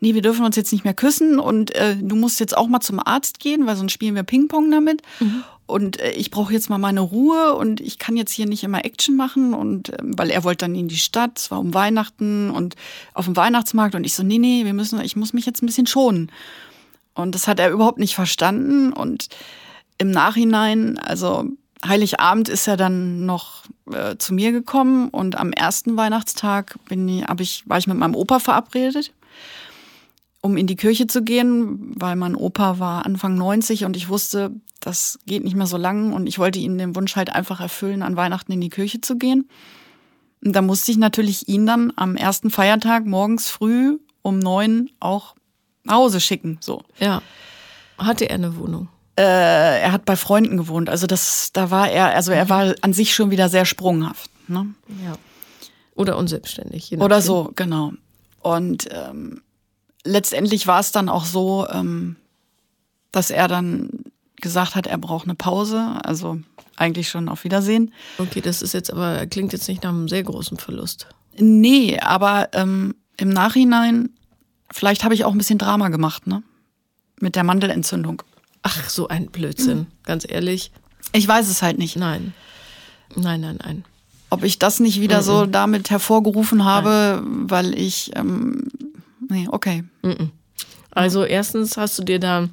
[0.00, 2.80] nee, wir dürfen uns jetzt nicht mehr küssen und äh, du musst jetzt auch mal
[2.80, 5.02] zum Arzt gehen, weil sonst spielen wir Ping-Pong damit.
[5.66, 8.86] Und äh, ich brauche jetzt mal meine Ruhe und ich kann jetzt hier nicht immer
[8.86, 12.50] Action machen und ähm, weil er wollte dann in die Stadt, es war um Weihnachten
[12.50, 12.74] und
[13.12, 15.66] auf dem Weihnachtsmarkt und ich so, nee, nee, wir müssen, ich muss mich jetzt ein
[15.66, 16.30] bisschen schonen.
[17.18, 18.92] Und das hat er überhaupt nicht verstanden.
[18.92, 19.28] Und
[19.98, 21.46] im Nachhinein, also
[21.84, 27.24] Heiligabend ist er dann noch äh, zu mir gekommen und am ersten Weihnachtstag bin ich,
[27.24, 29.12] hab ich, war ich mit meinem Opa verabredet,
[30.40, 34.52] um in die Kirche zu gehen, weil mein Opa war Anfang 90 und ich wusste,
[34.80, 38.02] das geht nicht mehr so lang und ich wollte ihm den Wunsch halt einfach erfüllen,
[38.02, 39.48] an Weihnachten in die Kirche zu gehen.
[40.44, 45.34] Und da musste ich natürlich ihn dann am ersten Feiertag morgens früh um neun auch
[45.88, 46.82] nach Hause schicken, so.
[46.98, 47.22] Ja.
[47.98, 48.88] Hatte er eine Wohnung?
[49.16, 50.88] Äh, er hat bei Freunden gewohnt.
[50.88, 54.30] Also das, da war er, also er war an sich schon wieder sehr sprunghaft.
[54.46, 54.74] Ne?
[55.04, 55.16] Ja.
[55.94, 56.96] Oder unselbstständig.
[56.98, 57.92] Oder so, genau.
[58.40, 59.42] Und ähm,
[60.04, 62.16] letztendlich war es dann auch so, ähm,
[63.10, 63.90] dass er dann
[64.36, 65.98] gesagt hat, er braucht eine Pause.
[66.04, 66.38] Also
[66.76, 67.92] eigentlich schon auf Wiedersehen.
[68.18, 71.08] Okay, das ist jetzt aber, klingt jetzt nicht nach einem sehr großen Verlust.
[71.36, 74.10] Nee, aber ähm, im Nachhinein,
[74.70, 76.42] vielleicht habe ich auch ein bisschen Drama gemacht, ne?
[77.20, 78.22] Mit der Mandelentzündung.
[78.62, 79.86] Ach, so ein Blödsinn.
[80.04, 80.70] Ganz ehrlich.
[81.12, 81.96] Ich weiß es halt nicht.
[81.96, 82.34] Nein.
[83.16, 83.84] Nein, nein, nein.
[84.30, 88.68] Ob ich das nicht wieder so damit hervorgerufen habe, weil ich, ähm,
[89.28, 89.84] nee, okay.
[90.90, 92.48] Also erstens hast du dir da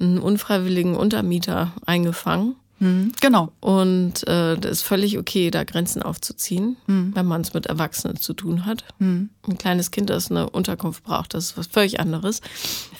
[0.00, 2.56] einen unfreiwilligen Untermieter eingefangen.
[2.78, 3.52] Hm, genau.
[3.60, 8.34] Und äh, das ist völlig okay, da Grenzen aufzuziehen, wenn man es mit Erwachsenen zu
[8.34, 8.84] tun hat.
[9.00, 12.40] Ein kleines Kind, das eine Unterkunft braucht, das ist was völlig anderes.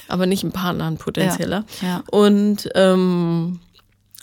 [0.09, 1.65] Aber nicht ein Partner, ein potenzieller.
[1.81, 2.05] Ja, ja.
[2.11, 3.61] Und ähm,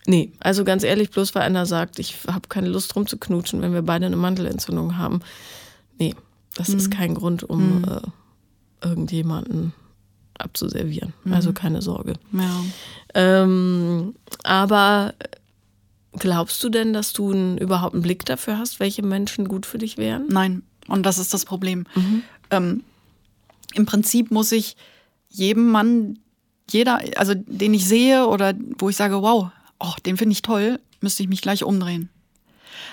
[0.07, 3.81] Nee, also ganz ehrlich, bloß weil einer sagt, ich habe keine Lust rumzuknutschen, wenn wir
[3.81, 5.21] beide eine Mandelentzündung haben.
[5.97, 6.13] Nee,
[6.53, 6.77] das mhm.
[6.77, 7.85] ist kein Grund, um mhm.
[7.85, 9.73] äh, irgendjemanden
[10.37, 11.13] abzuservieren.
[11.23, 11.33] Mhm.
[11.33, 12.13] Also keine Sorge.
[12.31, 12.63] Ja.
[13.15, 15.13] Ähm, aber
[16.17, 19.77] glaubst du denn, dass du einen, überhaupt einen Blick dafür hast, welche Menschen gut für
[19.77, 20.25] dich wären?
[20.27, 21.85] Nein, und das ist das Problem.
[21.95, 22.23] Mhm.
[22.51, 22.83] Ähm,
[23.73, 24.75] Im Prinzip muss ich
[25.29, 26.19] jedem Mann,
[26.69, 30.79] jeder, also den ich sehe oder wo ich sage, wow, oh, den finde ich toll,
[31.01, 32.09] müsste ich mich gleich umdrehen.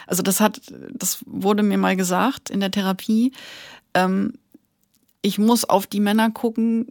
[0.07, 0.61] Also das hat,
[0.93, 3.33] das wurde mir mal gesagt in der Therapie.
[3.95, 4.35] Ähm,
[5.23, 6.89] ich muss auf die Männer gucken,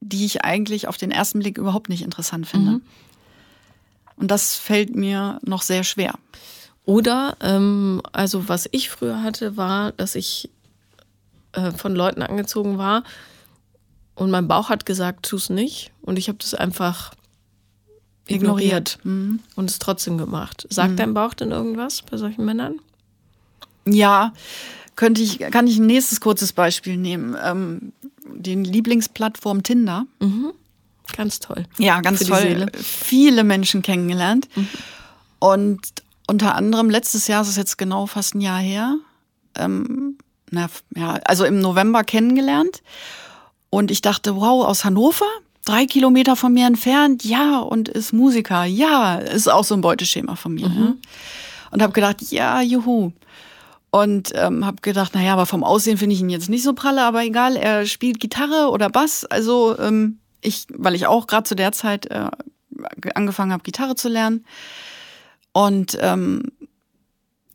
[0.00, 2.72] die ich eigentlich auf den ersten Blick überhaupt nicht interessant finde.
[2.72, 2.82] Mhm.
[4.16, 6.14] Und das fällt mir noch sehr schwer.
[6.84, 10.50] Oder, ähm, also was ich früher hatte, war, dass ich
[11.52, 13.02] äh, von Leuten angezogen war
[14.16, 15.92] und mein Bauch hat gesagt, tu es nicht.
[16.00, 17.12] Und ich habe das einfach
[18.26, 18.98] ignoriert, ignoriert.
[19.04, 19.40] Mhm.
[19.54, 20.66] und es trotzdem gemacht.
[20.70, 20.96] Sagt mhm.
[20.96, 22.80] dein Bauch denn irgendwas bei solchen Männern?
[23.84, 24.32] Ja,
[24.96, 27.36] könnte ich, kann ich ein nächstes kurzes Beispiel nehmen.
[27.40, 27.92] Ähm,
[28.34, 30.06] die Lieblingsplattform Tinder.
[30.20, 30.52] Mhm.
[31.14, 31.66] Ganz toll.
[31.78, 32.66] Ja, ganz toll.
[32.74, 34.48] Viele Menschen kennengelernt.
[34.54, 34.68] Mhm.
[35.38, 35.80] Und
[36.26, 38.96] unter anderem letztes Jahr, das ist jetzt genau fast ein Jahr her,
[39.56, 40.18] ähm,
[40.50, 42.82] na, ja, also im November kennengelernt.
[43.70, 45.26] Und ich dachte, wow, aus Hannover?
[45.66, 50.36] drei Kilometer von mir entfernt, ja, und ist Musiker, ja, ist auch so ein Beuteschema
[50.36, 50.68] von mir.
[50.68, 50.82] Mhm.
[50.82, 50.94] Ja.
[51.72, 53.12] Und habe gedacht, ja, juhu.
[53.90, 57.02] Und ähm, habe gedacht, naja, aber vom Aussehen finde ich ihn jetzt nicht so pralle,
[57.02, 59.24] aber egal, er spielt Gitarre oder Bass.
[59.24, 62.30] Also ähm, ich, weil ich auch gerade zu der Zeit äh,
[63.14, 64.44] angefangen habe, Gitarre zu lernen.
[65.52, 66.42] Und ähm,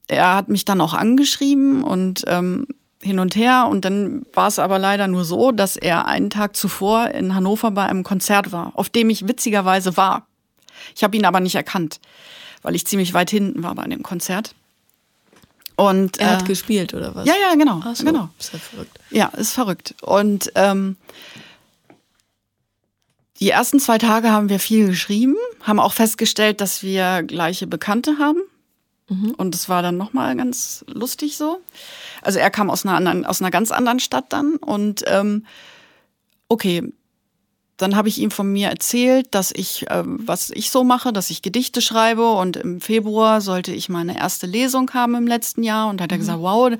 [0.07, 2.67] er hat mich dann auch angeschrieben und ähm,
[3.01, 3.67] hin und her.
[3.69, 7.71] Und dann war es aber leider nur so, dass er einen Tag zuvor in Hannover
[7.71, 10.27] bei einem Konzert war, auf dem ich witzigerweise war.
[10.95, 11.99] Ich habe ihn aber nicht erkannt,
[12.61, 14.55] weil ich ziemlich weit hinten war bei dem Konzert.
[15.75, 17.25] Und, er hat äh, gespielt, oder was?
[17.25, 17.81] Ja, ja, genau.
[17.93, 18.29] So, genau.
[18.37, 18.99] Ist ja verrückt.
[19.09, 19.95] Ja, ist verrückt.
[20.01, 20.95] Und ähm,
[23.41, 28.19] die ersten zwei Tage haben wir viel geschrieben, haben auch festgestellt, dass wir gleiche Bekannte
[28.19, 28.39] haben.
[29.09, 29.31] Mhm.
[29.35, 31.59] Und es war dann nochmal ganz lustig so.
[32.21, 35.45] Also er kam aus einer anderen, aus einer ganz anderen Stadt dann und ähm,
[36.49, 36.83] okay,
[37.77, 41.31] dann habe ich ihm von mir erzählt, dass ich, äh, was ich so mache, dass
[41.31, 45.89] ich Gedichte schreibe und im Februar sollte ich meine erste Lesung haben im letzten Jahr
[45.89, 46.21] und da hat er mhm.
[46.21, 46.71] gesagt, wow,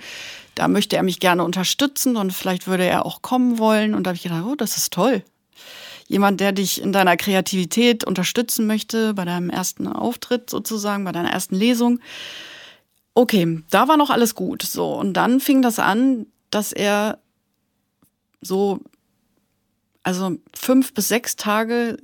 [0.53, 4.09] da möchte er mich gerne unterstützen und vielleicht würde er auch kommen wollen und da
[4.09, 5.23] habe ich gedacht, oh, das ist toll.
[6.11, 11.31] Jemand, der dich in deiner Kreativität unterstützen möchte, bei deinem ersten Auftritt sozusagen, bei deiner
[11.31, 12.01] ersten Lesung.
[13.13, 14.61] Okay, da war noch alles gut.
[14.61, 17.19] So, und dann fing das an, dass er
[18.41, 18.81] so,
[20.03, 21.97] also fünf bis sechs Tage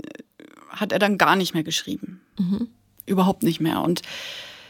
[0.70, 2.22] hat er dann gar nicht mehr geschrieben.
[2.39, 2.70] Mhm.
[3.06, 3.82] Überhaupt nicht mehr.
[3.82, 4.04] Und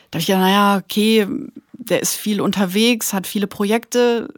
[0.09, 1.27] da habe ich gedacht, naja, okay,
[1.73, 4.33] der ist viel unterwegs, hat viele Projekte,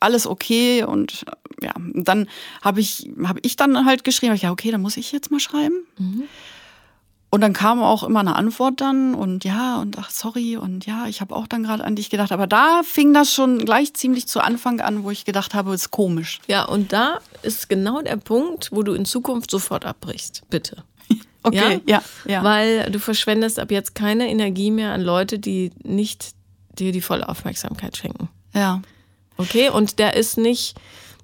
[0.00, 0.84] alles okay.
[0.84, 1.24] Und
[1.62, 2.28] ja, dann
[2.62, 5.86] habe ich, hab ich dann halt geschrieben, ja, okay, dann muss ich jetzt mal schreiben.
[5.98, 6.24] Mhm.
[7.30, 11.06] Und dann kam auch immer eine Antwort dann und ja und ach sorry und ja,
[11.08, 12.32] ich habe auch dann gerade an dich gedacht.
[12.32, 15.90] Aber da fing das schon gleich ziemlich zu Anfang an, wo ich gedacht habe, ist
[15.90, 16.40] komisch.
[16.46, 20.84] Ja, und da ist genau der Punkt, wo du in Zukunft sofort abbrichst, bitte.
[21.44, 22.02] Okay, ja?
[22.26, 22.44] ja, ja.
[22.44, 26.32] Weil du verschwendest ab jetzt keine Energie mehr an Leute, die nicht
[26.78, 28.28] dir die volle Aufmerksamkeit schenken.
[28.52, 28.82] Ja.
[29.38, 30.74] Okay, und der ist nicht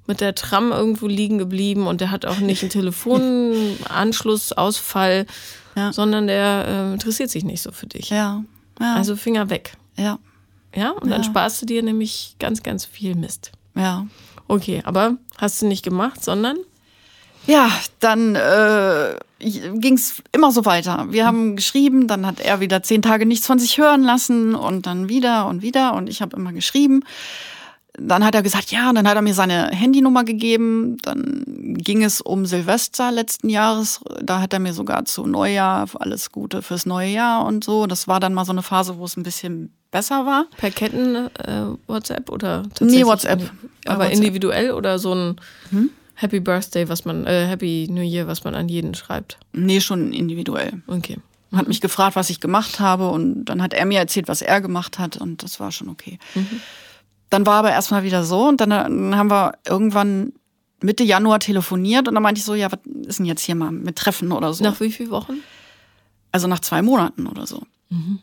[0.06, 5.26] mit der Tram irgendwo liegen geblieben und der hat auch nicht einen Telefonanschlussausfall
[5.76, 5.92] ja.
[5.92, 8.10] sondern der äh, interessiert sich nicht so für dich.
[8.10, 8.42] Ja.
[8.80, 8.94] ja.
[8.94, 9.74] Also Finger weg.
[9.96, 10.18] Ja.
[10.74, 13.52] Ja, und dann sparst du dir nämlich ganz, ganz viel Mist.
[13.76, 14.08] Ja.
[14.48, 16.56] Okay, aber hast du nicht gemacht, sondern?
[17.46, 21.06] Ja, dann äh, ging es immer so weiter.
[21.10, 24.86] Wir haben geschrieben, dann hat er wieder zehn Tage nichts von sich hören lassen und
[24.86, 27.04] dann wieder und wieder und ich habe immer geschrieben
[27.98, 30.96] dann hat er gesagt, ja, und dann hat er mir seine Handynummer gegeben.
[31.02, 34.00] Dann ging es um Silvester letzten Jahres.
[34.22, 37.86] Da hat er mir sogar zu Neujahr alles Gute fürs neue Jahr und so.
[37.86, 40.46] Das war dann mal so eine Phase, wo es ein bisschen besser war.
[40.56, 42.98] Per Ketten äh, WhatsApp oder tatsächlich?
[42.98, 43.50] Nee, WhatsApp.
[43.86, 44.16] Aber WhatsApp.
[44.16, 45.36] individuell oder so ein
[45.70, 45.90] hm?
[46.16, 49.38] Happy Birthday, was man, äh, Happy New Year, was man an jeden schreibt?
[49.52, 50.82] Nee, schon individuell.
[50.88, 51.18] Okay.
[51.52, 54.60] Hat mich gefragt, was ich gemacht habe und dann hat er mir erzählt, was er
[54.60, 56.18] gemacht hat und das war schon okay.
[56.34, 56.60] Mhm.
[57.30, 60.32] Dann war aber erstmal wieder so und dann, dann haben wir irgendwann
[60.82, 63.70] Mitte Januar telefoniert und dann meinte ich so, ja, was ist denn jetzt hier mal
[63.70, 64.62] mit Treffen oder so?
[64.62, 65.38] Nach wie vielen Wochen?
[66.30, 67.62] Also nach zwei Monaten oder so.
[67.88, 68.18] Mhm.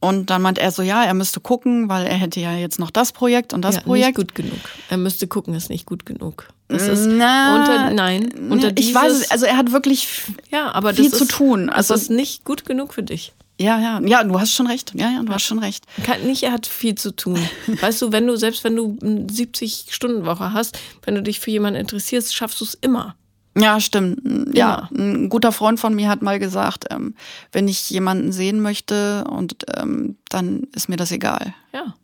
[0.00, 2.90] Und dann meint er so, ja, er müsste gucken, weil er hätte ja jetzt noch
[2.90, 4.18] das Projekt und das ja, Projekt.
[4.18, 4.60] Nicht gut genug.
[4.90, 6.48] Er müsste gucken, ist nicht gut genug.
[6.68, 10.08] Das ist Na, unter, nein, unter ich dieses, weiß also er hat wirklich
[10.50, 11.70] ja, aber viel das zu ist, tun.
[11.70, 13.32] Also das ist nicht gut genug für dich.
[13.60, 14.92] Ja, ja, ja, du hast schon recht.
[14.94, 15.84] Ja, ja, du hast schon recht.
[16.04, 17.38] Kann, nicht, er hat viel zu tun.
[17.80, 21.78] Weißt du, wenn du, selbst wenn du eine 70-Stunden-Woche hast, wenn du dich für jemanden
[21.80, 23.14] interessierst, schaffst du es immer.
[23.56, 24.20] Ja, stimmt.
[24.56, 27.14] Ja, ein guter Freund von mir hat mal gesagt, ähm,
[27.52, 31.54] wenn ich jemanden sehen möchte und ähm, dann ist mir das egal.
[31.72, 31.94] Ja.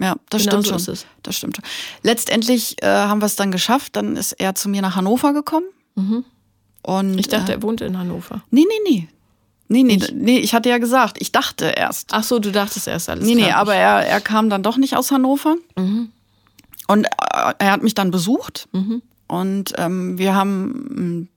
[0.00, 1.04] Ja, das Genau stimmt so schon.
[1.22, 1.64] Das stimmt schon.
[2.02, 3.94] Letztendlich äh, haben wir es dann geschafft.
[3.96, 5.66] Dann ist er zu mir nach Hannover gekommen.
[5.94, 7.18] Und, Mhm.
[7.18, 8.42] Ich dachte, äh, er wohnte in Hannover.
[8.50, 9.08] nee, nee, nee.
[9.72, 12.10] Nee, nee, nee, ich hatte ja gesagt, ich dachte erst.
[12.12, 13.56] Ach so, du dachtest erst alles Nee, nee, klar.
[13.58, 15.56] aber er, er kam dann doch nicht aus Hannover.
[15.76, 16.10] Mhm.
[16.88, 18.68] Und äh, er hat mich dann besucht.
[19.28, 21.28] Und ähm, wir haben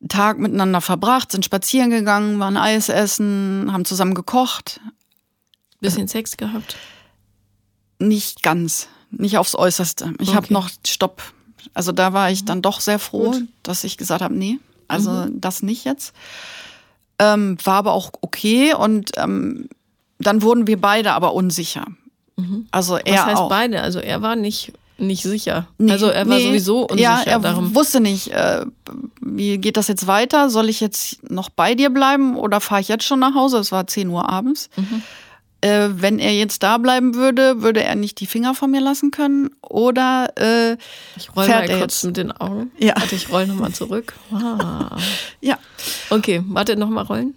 [0.00, 4.80] einen Tag miteinander verbracht, sind spazieren gegangen, waren Eis essen, haben zusammen gekocht.
[5.80, 6.76] Bisschen Sex gehabt.
[7.98, 10.12] Nicht ganz, nicht aufs Äußerste.
[10.20, 10.54] Ich habe Okay.
[10.54, 11.22] noch Stopp.
[11.72, 13.44] Also da war ich dann doch sehr froh, Gut.
[13.62, 16.12] dass ich gesagt habe, nee, also das nicht jetzt.
[17.18, 19.68] Ähm, war aber auch okay und ähm,
[20.18, 21.86] dann wurden wir beide aber unsicher.
[22.70, 23.48] Also Was er heißt auch.
[23.48, 23.80] beide?
[23.80, 25.66] Also er war nicht, nicht sicher.
[25.78, 26.44] Nee, also er war nee.
[26.44, 27.00] sowieso unsicher.
[27.00, 27.74] Ja, er darum.
[27.74, 28.66] wusste nicht, äh,
[29.20, 30.50] wie geht das jetzt weiter?
[30.50, 33.58] Soll ich jetzt noch bei dir bleiben oder fahre ich jetzt schon nach Hause?
[33.58, 34.68] Es war 10 Uhr abends.
[34.76, 35.02] Mhm.
[35.66, 39.10] Äh, wenn er jetzt da bleiben würde, würde er nicht die Finger von mir lassen
[39.10, 40.76] können oder äh,
[41.16, 42.04] Ich roll fährt mal er kurz jetzt?
[42.04, 42.70] mit den Augen.
[42.78, 42.94] Ja.
[42.96, 44.12] Warte, ich roll nochmal zurück.
[44.32, 44.96] Ah.
[45.40, 45.58] ja.
[46.10, 47.34] Okay, warte, nochmal rollen.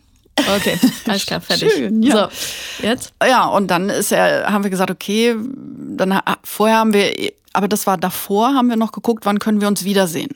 [0.55, 1.71] Okay, alles klar, fertig.
[1.73, 2.29] Schön, ja.
[2.29, 3.13] So, jetzt?
[3.25, 7.11] Ja, und dann ist er, haben wir gesagt, okay, dann vorher haben wir,
[7.53, 10.29] aber das war davor, haben wir noch geguckt, wann können wir uns wiedersehen.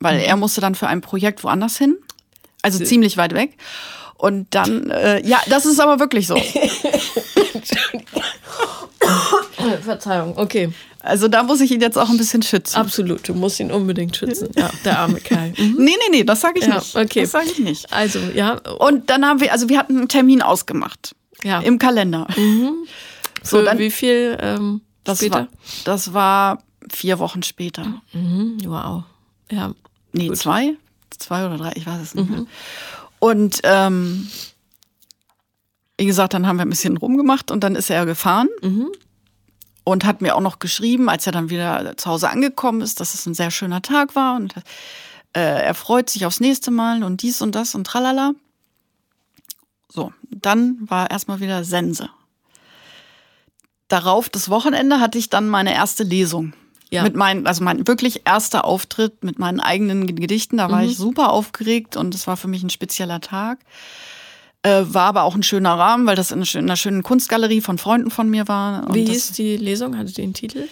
[0.00, 1.96] Weil er musste dann für ein Projekt woanders hin,
[2.62, 3.56] also ziemlich weit weg.
[4.16, 6.36] Und dann, äh, ja, das ist aber wirklich so.
[9.82, 10.72] Verzeihung, okay.
[11.00, 12.76] Also da muss ich ihn jetzt auch ein bisschen schützen.
[12.76, 14.48] Absolut, du musst ihn unbedingt schützen.
[14.56, 15.52] Ja, der arme Kai.
[15.58, 15.74] Mhm.
[15.78, 16.96] Nee, nee, nee, das sage ich Ja, nicht.
[16.96, 17.22] okay.
[17.22, 17.92] Das sage ich nicht.
[17.92, 21.14] Also, ja, Und dann haben wir, also wir hatten einen Termin ausgemacht.
[21.42, 21.60] Ja.
[21.60, 22.26] Im Kalender.
[23.42, 25.40] so, dann- wie viel ähm, Das später?
[25.40, 25.48] war,
[25.84, 28.00] das war vier Wochen später.
[28.12, 29.02] Mhm, wow.
[29.50, 29.72] Ja,
[30.12, 30.36] Nee, Gut.
[30.38, 30.74] zwei?
[31.18, 32.46] Zwei oder drei, ich weiß es nicht mehr.
[33.24, 34.28] Und ähm,
[35.96, 38.48] wie gesagt, dann haben wir ein bisschen rumgemacht und dann ist er gefahren
[39.82, 43.14] und hat mir auch noch geschrieben, als er dann wieder zu Hause angekommen ist, dass
[43.14, 44.54] es ein sehr schöner Tag war und
[45.32, 48.32] äh, er freut sich aufs nächste Mal und dies und das und tralala.
[49.88, 52.10] So, dann war erstmal wieder Sense.
[53.88, 56.52] Darauf, das Wochenende, hatte ich dann meine erste Lesung.
[56.94, 57.02] Ja.
[57.02, 60.56] Mit meinen, also mein wirklich erster Auftritt mit meinen eigenen Gedichten.
[60.58, 60.88] Da war Mhm.
[60.88, 63.58] ich super aufgeregt und es war für mich ein spezieller Tag.
[64.62, 68.10] Äh, war aber auch ein schöner Rahmen, weil das in einer schönen- Kunstgalerie von Freunden
[68.10, 68.92] von mir war.
[68.94, 69.96] Wie hieß die Lesung?
[69.98, 70.68] Hatte den Titel?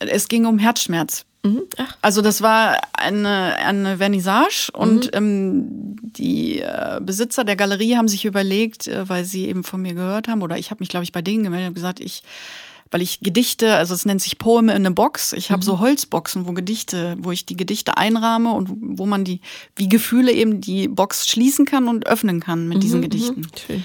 [0.00, 1.24] es ging um Herzschmerz.
[1.44, 1.62] Mhm.
[2.02, 4.80] Also das war eine, eine Vernissage Mhm.
[4.80, 9.80] und ähm, die äh, Besitzer der Galerie haben sich überlegt, äh, weil sie eben von
[9.80, 12.22] mir gehört haben, oder ich habe mich, glaube ich, bei denen gemeldet und gesagt, ich,
[12.94, 15.64] weil ich Gedichte, also es nennt sich Poem in a Box, ich habe Mhm.
[15.64, 19.40] so Holzboxen, wo Gedichte, wo ich die Gedichte einrahme und wo man die,
[19.74, 23.40] wie Gefühle eben die Box schließen kann und öffnen kann mit diesen Gedichten.
[23.40, 23.46] Mhm.
[23.66, 23.84] Schön.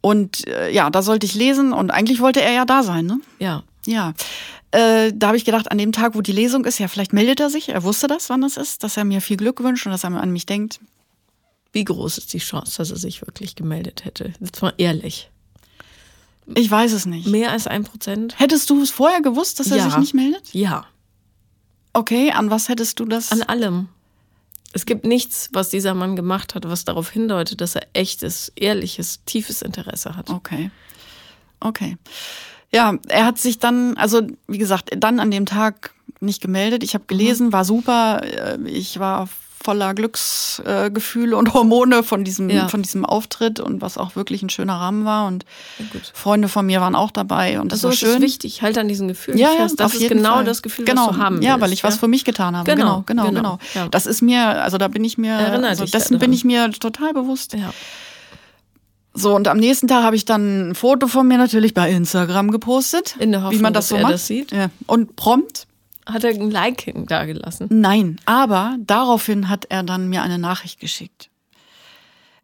[0.00, 3.20] Und äh, ja, da sollte ich lesen und eigentlich wollte er ja da sein, ne?
[3.38, 3.62] Ja.
[3.86, 4.14] Ja,
[4.72, 7.38] äh, da habe ich gedacht, an dem Tag, wo die Lesung ist, ja, vielleicht meldet
[7.38, 7.68] er sich.
[7.68, 10.10] Er wusste das, wann das ist, dass er mir viel Glück wünscht und dass er
[10.20, 10.80] an mich denkt.
[11.72, 14.32] Wie groß ist die Chance, dass er sich wirklich gemeldet hätte?
[14.40, 15.30] Jetzt mal ehrlich.
[16.54, 17.26] Ich weiß es nicht.
[17.28, 18.38] Mehr als ein Prozent?
[18.38, 19.84] Hättest du es vorher gewusst, dass er Ja.
[19.84, 20.52] sich nicht meldet?
[20.52, 20.86] Ja.
[21.92, 23.30] Okay, an was hättest du das?
[23.32, 23.88] An allem.
[24.72, 29.20] Es gibt nichts, was dieser Mann gemacht hat, was darauf hindeutet, dass er echtes, ehrliches,
[29.26, 30.30] tiefes Interesse hat.
[30.30, 30.70] Okay.
[31.60, 31.98] Okay.
[32.72, 36.82] Ja, er hat sich dann, also wie gesagt, dann an dem Tag nicht gemeldet.
[36.82, 38.22] Ich habe gelesen, war super.
[38.24, 39.28] Äh, Ich war
[39.62, 42.68] voller Glücksgefühle äh, und Hormone von diesem, Ja.
[42.68, 45.26] von diesem Auftritt und was auch wirklich ein schöner Rahmen war.
[45.26, 45.44] Und
[45.78, 45.84] Ja.
[46.12, 48.16] Freunde von mir waren auch dabei und das Also war schön.
[48.16, 49.62] ist wichtig, halt an diesen Gefühlen Ja, ja.
[49.68, 50.44] Das auf ist jeden genau Fall.
[50.44, 51.08] das Gefühl, genau.
[51.08, 51.46] was du haben willst.
[51.48, 52.70] Ja, weil ich was für mich getan habe.
[52.70, 53.58] Genau, Genau, genau, genau, genau.
[53.84, 53.88] ja.
[53.88, 57.54] Das ist mir, also da bin ich mir, also dessen bin ich mir total bewusst.
[57.54, 57.72] Ja.
[59.14, 62.50] So, und am nächsten Tag habe ich dann ein Foto von mir natürlich bei Instagram
[62.50, 63.14] gepostet.
[63.18, 64.14] In der Hoffnung, wie man das dass so macht.
[64.14, 64.52] das sieht.
[64.52, 64.68] Ja.
[64.86, 65.66] Und prompt,
[66.06, 67.68] Hat er ein Like dagelassen?
[67.70, 68.20] nein.
[68.24, 71.30] Aber daraufhin hat er dann mir eine Nachricht geschickt.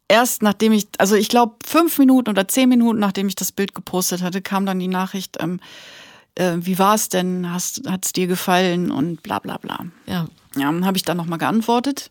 [0.07, 3.75] Erst nachdem ich, also ich glaube fünf Minuten oder zehn Minuten nachdem ich das Bild
[3.75, 5.59] gepostet hatte, kam dann die Nachricht, ähm,
[6.35, 9.85] äh, wie war es denn, hat es dir gefallen und bla bla bla.
[10.07, 10.27] Ja.
[10.55, 12.09] Ja, dann habe ich dann nochmal geantwortet.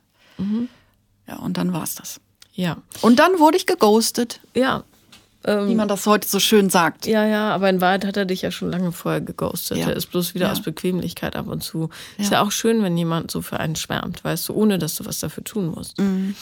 [1.27, 2.21] Ja, und dann war es das.
[2.53, 2.77] Ja.
[3.01, 4.41] Und dann wurde ich geghostet.
[4.55, 4.85] Ja.
[5.45, 7.07] Wie man das heute so schön sagt.
[7.07, 9.79] Ja, ja, aber in Wahrheit hat er dich ja schon lange vorher geghostet.
[9.79, 9.89] Ja.
[9.89, 10.53] Er ist bloß wieder Ja.
[10.53, 11.91] aus Bequemlichkeit ab und zu.
[12.19, 12.39] Ist Ja.
[12.39, 15.21] ja auch schön, wenn jemand so für einen schwärmt, weißt du, ohne dass du was
[15.21, 15.97] dafür tun musst.
[15.99, 16.35] Mhm.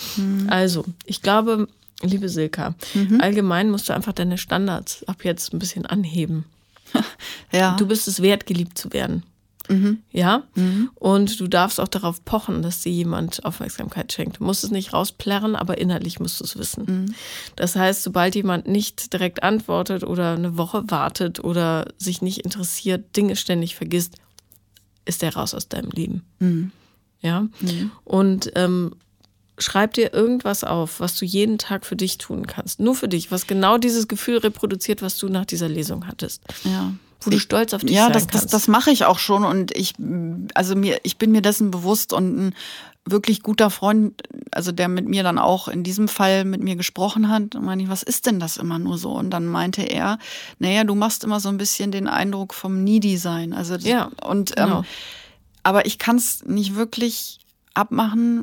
[0.48, 1.68] Also, ich glaube,
[2.02, 3.20] liebe Silka, Mhm.
[3.20, 6.44] allgemein musst du einfach deine Standards ab jetzt ein bisschen anheben.
[7.52, 7.76] Ja.
[7.76, 9.22] Du bist es wert, geliebt zu werden.
[9.68, 9.98] Mhm.
[10.10, 10.44] Ja?
[10.94, 14.40] Und du darfst auch darauf pochen, dass dir jemand Aufmerksamkeit schenkt.
[14.40, 16.84] Du musst es nicht rausplärren, aber innerlich musst du es wissen.
[16.86, 17.14] Mhm.
[17.56, 23.16] Das heißt, sobald jemand nicht direkt antwortet oder eine Woche wartet oder sich nicht interessiert,
[23.16, 24.16] Dinge ständig vergisst,
[25.04, 26.22] ist der raus aus deinem Leben.
[26.38, 26.72] Mhm.
[27.20, 27.46] Ja?
[28.04, 28.94] Und ähm,
[29.58, 32.80] schreib dir irgendwas auf, was du jeden Tag für dich tun kannst.
[32.80, 36.42] Nur für dich, was genau dieses Gefühl reproduziert, was du nach dieser Lesung hattest.
[36.64, 36.92] ja.
[37.22, 38.54] Wo du stolz auf dich Ja, sein das, das, kannst.
[38.54, 39.94] das mache ich auch schon und ich,
[40.54, 42.54] also mir, ich bin mir dessen bewusst und ein
[43.08, 47.28] wirklich guter Freund, also der mit mir dann auch in diesem Fall mit mir gesprochen
[47.30, 49.12] hat, meine ich, was ist denn das immer nur so?
[49.12, 50.18] Und dann meinte er,
[50.58, 53.52] naja, du machst immer so ein bisschen den Eindruck vom Needy sein.
[53.52, 54.78] Also das- Ja, und genau.
[54.80, 54.84] ähm,
[55.62, 57.38] aber ich kann es nicht wirklich
[57.74, 58.42] abmachen,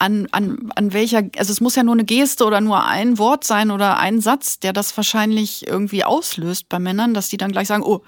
[0.00, 3.44] an, an, an welcher, also es muss ja nur eine Geste oder nur ein Wort
[3.44, 7.68] sein oder ein Satz, der das wahrscheinlich irgendwie auslöst bei Männern, dass die dann gleich
[7.68, 8.00] sagen, oh,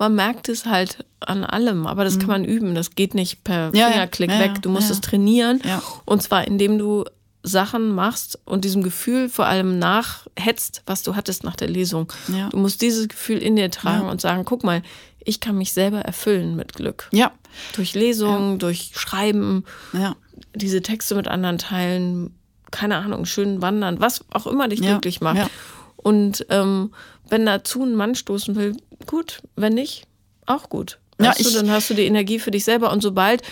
[0.00, 2.76] Man merkt es halt an allem, aber das kann man üben.
[2.76, 3.74] Das geht nicht per Mhm.
[3.74, 3.92] Ja, ja.
[3.92, 4.50] Fingerklick Ja, weg.
[4.54, 4.60] ja.
[4.60, 5.08] Du musst Ja, es ja.
[5.10, 5.60] trainieren.
[5.64, 5.82] Ja.
[6.04, 7.04] Und zwar, indem du
[7.42, 12.12] Sachen machst und diesem Gefühl vor allem nachhetzt, was du hattest nach der Lesung.
[12.28, 12.48] Ja.
[12.50, 14.10] Du musst dieses Gefühl in dir tragen Ja.
[14.10, 14.82] und sagen, guck mal,
[15.24, 17.08] ich kann mich selber erfüllen mit Glück.
[17.12, 17.32] ja,
[17.74, 20.14] Durch Lesungen, durch Schreiben, ja,
[20.54, 22.34] diese Texte mit anderen teilen,
[22.70, 25.36] keine Ahnung, schön wandern, was auch immer dich Ja, glücklich macht.
[25.38, 25.48] ja.
[25.96, 26.92] Und ähm,
[27.28, 28.76] wenn dazu ein Mann stoßen will,
[29.06, 30.04] gut, wenn nicht,
[30.46, 30.98] auch gut.
[31.20, 33.42] Ja, du, dann hast du die Energie für dich selber und sobald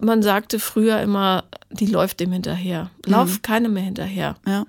[0.00, 2.90] man sagte früher immer, die läuft dem hinterher.
[3.06, 3.42] Lauf Mhm.
[3.42, 4.36] keine mehr hinterher.
[4.46, 4.64] ja.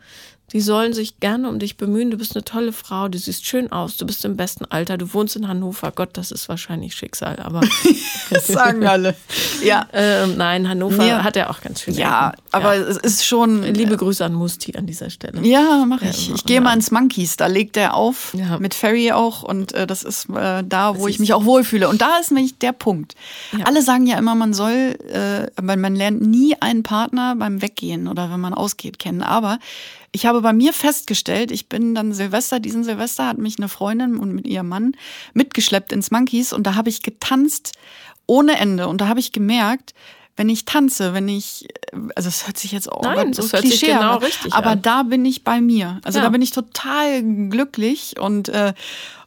[0.56, 2.12] Die sollen sich gerne um dich bemühen.
[2.12, 5.14] Du bist eine tolle Frau, du siehst schön aus, du bist im besten Alter, du
[5.14, 5.91] wohnst in Hannover.
[5.91, 7.60] Gott, das ist wahrscheinlich Schicksal, aber
[8.30, 9.16] Das sagen alle.
[9.66, 11.24] Ja, ähm, nein, Hannover Ja.
[11.26, 11.93] hat ja auch ganz schön.
[11.95, 13.64] ja, aber es ist schon.
[13.64, 15.41] Liebe Grüße an Musti an dieser Stelle.
[15.45, 16.30] Ja, mache ich.
[16.30, 16.62] Ja, Ich gehe ja.
[16.62, 18.58] mal ins Monkeys, da legt er auf, Ja.
[18.58, 21.89] mit Ferry auch und äh, das ist äh, da, wo ich ist- mich auch wohlfühle.
[21.89, 23.16] Und da ist nämlich der Punkt.
[23.51, 23.66] Ja.
[23.66, 28.08] Alle sagen ja immer, man soll, äh, man, man lernt nie einen Partner beim Weggehen
[28.08, 29.22] oder wenn man ausgeht kennen.
[29.22, 29.60] Aber
[30.12, 34.17] ich habe bei mir festgestellt, ich bin dann Silvester, diesen Silvester hat mich eine Freundin
[34.17, 34.95] und mit ihrem Mann
[35.33, 37.73] mitgeschleppt ins Monkeys und da habe ich getanzt
[38.27, 39.93] ohne Ende und da habe ich gemerkt,
[40.37, 41.67] wenn ich tanze, wenn ich,
[42.15, 44.81] also es hört sich jetzt auch Nein, das hört sich genau aber, richtig aber an.
[44.81, 45.99] da bin ich bei mir.
[46.03, 46.25] Also Ja.
[46.25, 48.73] da bin ich total glücklich und äh,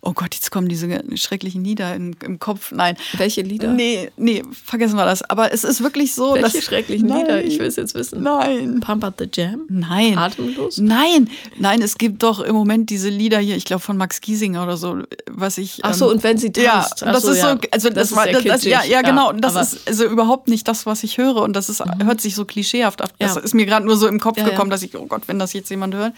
[0.00, 2.72] oh Gott, jetzt kommen diese schrecklichen Lieder in, im Kopf.
[2.72, 2.96] Nein.
[3.16, 3.72] Welche Lieder?
[3.72, 5.22] Nee, nee, vergessen wir das.
[5.22, 7.20] Aber es ist wirklich so, Welche dass schrecklichen Nein.
[7.20, 7.44] Lieder?
[7.44, 8.22] Ich will es jetzt wissen.
[8.22, 8.80] Nein.
[8.80, 9.62] Pump Up the Jam?
[9.68, 10.16] Nein.
[10.16, 10.78] Atemlos?
[10.78, 11.28] Nein,
[11.58, 14.76] nein, es gibt doch im Moment diese Lieder hier, ich glaube von Max Giesinger oder
[14.76, 14.98] so,
[15.30, 15.80] was ich.
[15.82, 17.02] Ach so, ähm, und wenn sie Ja, tanzt.
[17.04, 17.52] Ach das so, ist ja.
[17.52, 20.48] so, also das, ist war, das, das, ja, ja, genau, und das ist also überhaupt
[20.48, 23.12] nicht das, was ich höre und das ist, hört sich so klischeehaft ab.
[23.18, 23.40] Das Ja.
[23.40, 24.50] ist mir gerade nur so im Kopf Ja, ja.
[24.50, 26.12] gekommen, dass ich, oh Gott, wenn das jetzt jemand hört.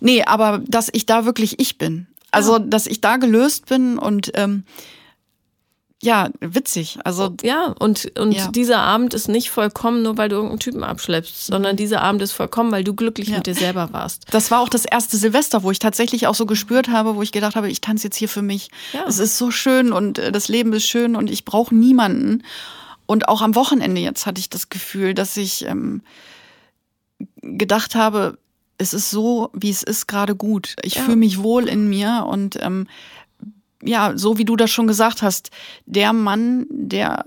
[0.00, 2.06] Nee, aber dass ich da wirklich ich bin.
[2.32, 4.64] Also, dass ich da gelöst bin und ähm,
[6.04, 6.98] ja, witzig.
[7.04, 8.48] Also Ja, und, und Ja.
[8.48, 12.32] dieser Abend ist nicht vollkommen, nur weil du irgendeinen Typen abschleppst, sondern dieser Abend ist
[12.32, 13.36] vollkommen, weil du glücklich Ja.
[13.36, 14.24] mit dir selber warst.
[14.32, 17.30] Das war auch das erste Silvester, wo ich tatsächlich auch so gespürt habe, wo ich
[17.30, 18.68] gedacht habe, ich tanze jetzt hier für mich.
[18.92, 19.04] Ja.
[19.06, 22.42] Es ist so schön und äh, das Leben ist schön und ich brauche niemanden.
[23.06, 26.02] Und auch am Wochenende jetzt hatte ich das Gefühl, dass ich ähm,
[27.42, 28.38] gedacht habe,
[28.78, 30.76] es ist so, wie es ist, gerade gut.
[30.82, 31.02] Ich Ja.
[31.02, 32.86] fühle mich wohl in mir und ähm,
[33.82, 35.50] ja, so wie du das schon gesagt hast,
[35.86, 37.24] der Mann, der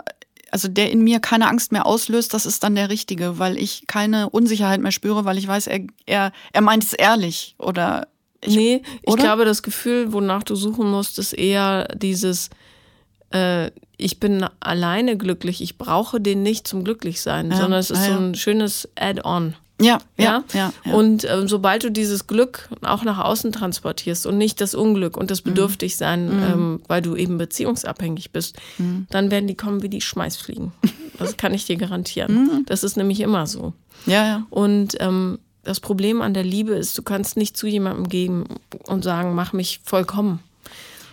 [0.52, 3.88] also der in mir keine Angst mehr auslöst, das ist dann der richtige, weil ich
[3.88, 8.08] keine Unsicherheit mehr spüre, weil ich weiß, er er er meint es ehrlich oder
[8.40, 9.24] ich, nee, ich oder?
[9.24, 12.52] glaube, das Gefühl, wonach du suchen musst, ist eher dieses,
[13.32, 18.08] äh, ich bin alleine glücklich, ich brauche den nicht zum Glücklichsein, Ja, sondern es ist
[18.08, 19.56] ja, so ein schönes Add-on.
[19.82, 20.94] Ja, ja, Ja, ja.
[20.94, 25.32] Und ähm, sobald du dieses Glück auch nach außen transportierst und nicht das Unglück und
[25.32, 25.50] das Mhm.
[25.50, 29.08] Bedürftigsein, ähm, weil du eben beziehungsabhängig bist, Mhm.
[29.10, 30.72] dann werden die kommen wie die Schmeißfliegen.
[31.18, 32.34] Das kann ich dir garantieren.
[32.36, 32.64] Mhm.
[32.66, 33.72] Das ist nämlich immer so.
[34.06, 34.44] ja, ja.
[34.50, 38.44] Und ähm, das Problem an der Liebe ist, du kannst nicht zu jemandem gehen
[38.88, 40.40] und sagen, mach mich vollkommen.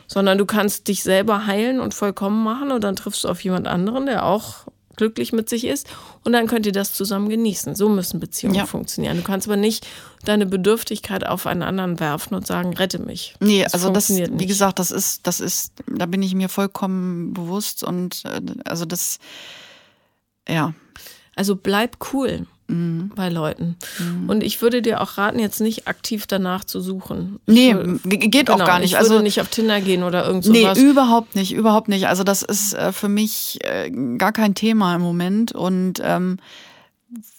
[0.08, 3.66] Sondern du kannst dich selber heilen und vollkommen machen und dann triffst du auf jemand
[3.68, 5.86] anderen, der auch glücklich mit sich ist
[6.24, 7.74] und dann könnt ihr das zusammen genießen.
[7.74, 8.66] So müssen Beziehungen Ja.
[8.66, 9.16] funktionieren.
[9.16, 9.86] Du kannst aber nicht
[10.24, 13.34] deine Bedürftigkeit auf einen anderen werfen und sagen, rette mich.
[13.40, 14.48] Nee, also das, funktioniert wie nicht.
[14.48, 19.18] gesagt, das ist, das ist, da bin ich mir vollkommen bewusst und äh, also das,
[20.48, 20.74] ja,
[21.34, 22.46] Also bleib cool.
[22.72, 23.12] Mhm.
[23.14, 23.76] bei Leuten.
[23.98, 24.28] Mhm.
[24.28, 27.38] Und ich würde dir auch raten, jetzt nicht aktiv danach zu suchen.
[27.46, 28.92] Nee, würde, geht genau, auch gar nicht.
[28.92, 30.78] Ich würde also nicht auf Tinder gehen oder irgend sowas.
[30.78, 32.08] Nee, überhaupt nicht, überhaupt nicht.
[32.08, 35.52] Also das ist äh, für mich äh, gar kein Thema im Moment.
[35.52, 36.38] Und ähm,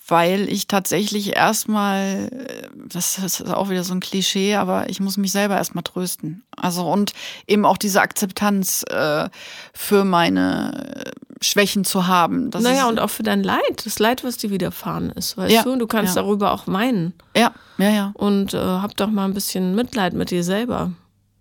[0.07, 5.17] weil ich tatsächlich erstmal, äh, das ist auch wieder so ein Klischee, aber ich muss
[5.17, 6.43] mich selber erstmal trösten.
[6.55, 7.13] Also und
[7.47, 9.29] eben auch diese Akzeptanz äh,
[9.73, 11.13] für meine
[11.43, 12.51] Schwächen zu haben.
[12.51, 15.63] Das naja, und auch für dein Leid, das Leid, was dir widerfahren ist, weißt ja,
[15.63, 15.75] du?
[15.75, 16.21] Du kannst ja.
[16.21, 17.13] darüber auch weinen.
[17.35, 18.11] Ja, ja, ja.
[18.15, 20.91] Und äh, hab doch mal ein bisschen Mitleid mit dir selber.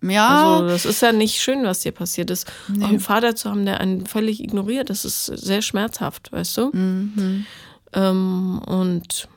[0.01, 0.55] Ja.
[0.55, 2.51] Also, das ist ja nicht schön, was dir passiert ist.
[2.67, 2.83] Nee.
[2.83, 6.71] Auch einen Vater zu haben, der einen völlig ignoriert, das ist sehr schmerzhaft, weißt du?
[6.73, 7.45] Mhm.
[7.93, 9.29] Ähm, und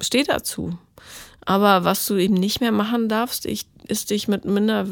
[0.00, 0.78] steh dazu.
[1.44, 4.86] Aber was du eben nicht mehr machen darfst, ich, ist dich mit minder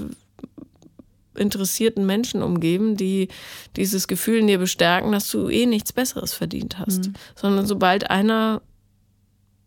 [1.39, 3.29] interessierten Menschen umgeben, die
[3.77, 7.07] dieses Gefühl in dir bestärken, dass du eh nichts Besseres verdient hast.
[7.07, 7.15] Mhm.
[7.35, 8.63] Sondern sobald einer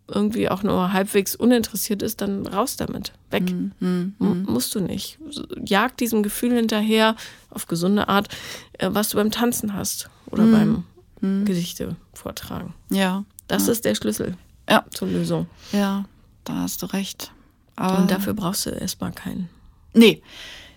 [0.07, 3.13] irgendwie auch nur halbwegs uninteressiert ist, dann raus damit.
[3.29, 3.51] Weg.
[3.51, 4.15] Mhm.
[4.19, 4.45] Mhm.
[4.47, 5.17] Musst du nicht.
[5.65, 7.15] Jag diesem Gefühl hinterher
[7.49, 8.27] auf gesunde Art,
[8.73, 10.51] äh, was du beim Tanzen hast oder mhm.
[10.51, 10.83] beim
[11.21, 11.45] mhm.
[11.45, 12.73] Gedichte vortragen.
[12.89, 13.23] Ja.
[13.47, 13.73] Das ja.
[13.73, 14.37] ist der Schlüssel
[14.69, 14.85] ja.
[14.91, 15.47] zur Lösung.
[15.71, 16.05] Ja,
[16.43, 17.31] da hast du recht.
[17.75, 19.49] Aber Und dafür brauchst du erstmal keinen.
[19.93, 20.21] Nee,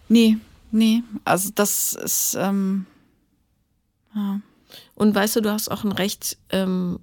[0.09, 0.38] nee,
[0.75, 1.03] nee.
[1.25, 2.37] Also das ist.
[2.39, 2.87] Ähm,
[4.14, 4.41] ja.
[4.95, 6.99] Und weißt du, du hast auch ein Recht ähm,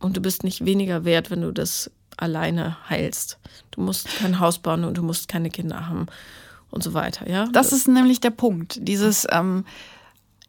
[0.00, 3.38] und du bist nicht weniger wert, wenn du das alleine heilst.
[3.70, 6.06] Du musst kein Haus bauen und du musst keine Kinder haben
[6.70, 7.46] und so weiter, ja?
[7.52, 8.78] Das ist nämlich der Punkt.
[8.82, 9.64] Dieses, ähm,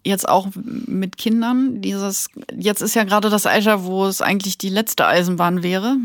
[0.03, 1.81] jetzt auch mit Kindern.
[1.81, 5.97] Dieses, jetzt ist ja gerade das Alter, wo es eigentlich die letzte Eisenbahn wäre.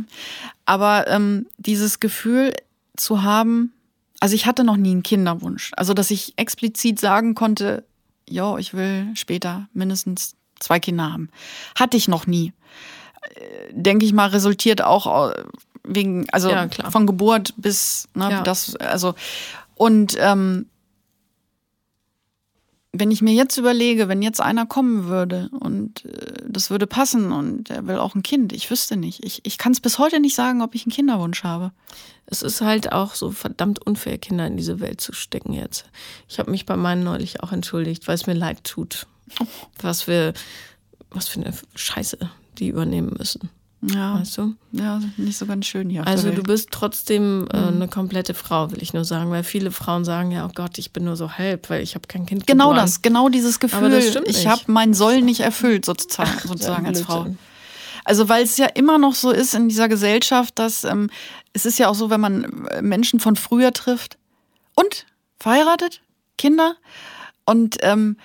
[0.66, 2.54] Aber ähm, dieses Gefühl
[2.96, 3.72] zu haben,
[4.24, 5.72] also ich hatte noch nie einen Kinderwunsch.
[5.76, 7.84] Also dass ich explizit sagen konnte,
[8.26, 11.28] ja, ich will später mindestens zwei Kinder haben.
[11.78, 12.54] Hatte ich noch nie.
[13.34, 15.34] Äh, denke ich mal, resultiert auch
[15.86, 18.40] wegen, also ja, von Geburt bis ne, ja.
[18.40, 19.14] das, also
[19.74, 20.70] und ähm,
[22.96, 27.32] wenn ich mir jetzt überlege, wenn jetzt einer kommen würde und äh, das würde passen
[27.32, 29.24] und er will auch ein Kind, ich wüsste nicht.
[29.24, 31.72] Ich, ich kann es bis heute nicht sagen, ob ich einen Kinderwunsch habe.
[32.26, 35.86] Es ist halt auch so verdammt unfair, Kinder in diese Welt zu stecken jetzt.
[36.28, 39.06] Ich habe mich bei meinen neulich auch entschuldigt, weil es mir leid tut.
[39.80, 40.32] Was wir,
[41.10, 42.18] was für eine Scheiße
[42.58, 43.50] die übernehmen müssen.
[43.92, 44.18] Ja.
[44.18, 44.54] Weißt du?
[44.72, 46.06] Ja, nicht so ganz schön hier.
[46.06, 47.76] Also du bist trotzdem äh, mhm.
[47.76, 50.92] eine komplette Frau, will ich nur sagen, weil viele Frauen sagen ja, oh Gott, ich
[50.92, 52.84] bin nur so halb, weil ich habe kein Kind Genau geboren.
[52.84, 53.92] das, genau dieses Gefühl,
[54.26, 57.26] ich habe mein Soll nicht erfüllt sozusagen, Ach, sozusagen als Frau.
[58.04, 61.10] Also weil es ja immer noch so ist in dieser Gesellschaft, dass ähm,
[61.52, 64.18] es ist ja auch so, wenn man äh, Menschen von früher trifft
[64.74, 65.06] und
[65.38, 66.02] verheiratet,
[66.36, 66.76] Kinder
[67.46, 68.16] und ähm,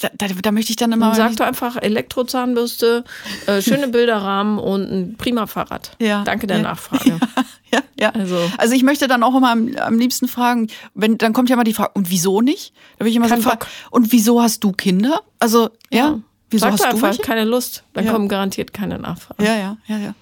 [0.00, 1.08] da, da, da, möchte ich dann immer.
[1.08, 3.04] Dann sag doch einfach Elektrozahnbürste,
[3.46, 5.92] äh, schöne Bilderrahmen und ein prima Fahrrad.
[6.00, 6.24] Ja.
[6.24, 6.62] Danke der ja.
[6.62, 7.18] Nachfrage.
[7.74, 8.10] Ja, ja.
[8.10, 8.38] Also.
[8.58, 11.64] also ich möchte dann auch immer am, am, liebsten fragen, wenn, dann kommt ja mal
[11.64, 12.74] die Frage, und wieso nicht?
[12.98, 15.22] Da will ich immer Kein so fragen, und wieso hast du Kinder?
[15.38, 16.20] Also, ja, ja.
[16.50, 17.22] wieso Sag hast du einfach, welche?
[17.22, 17.84] keine Lust.
[17.94, 18.12] Dann ja.
[18.12, 19.42] kommen garantiert keine Nachfragen.
[19.42, 20.14] Ja, ja, ja, ja.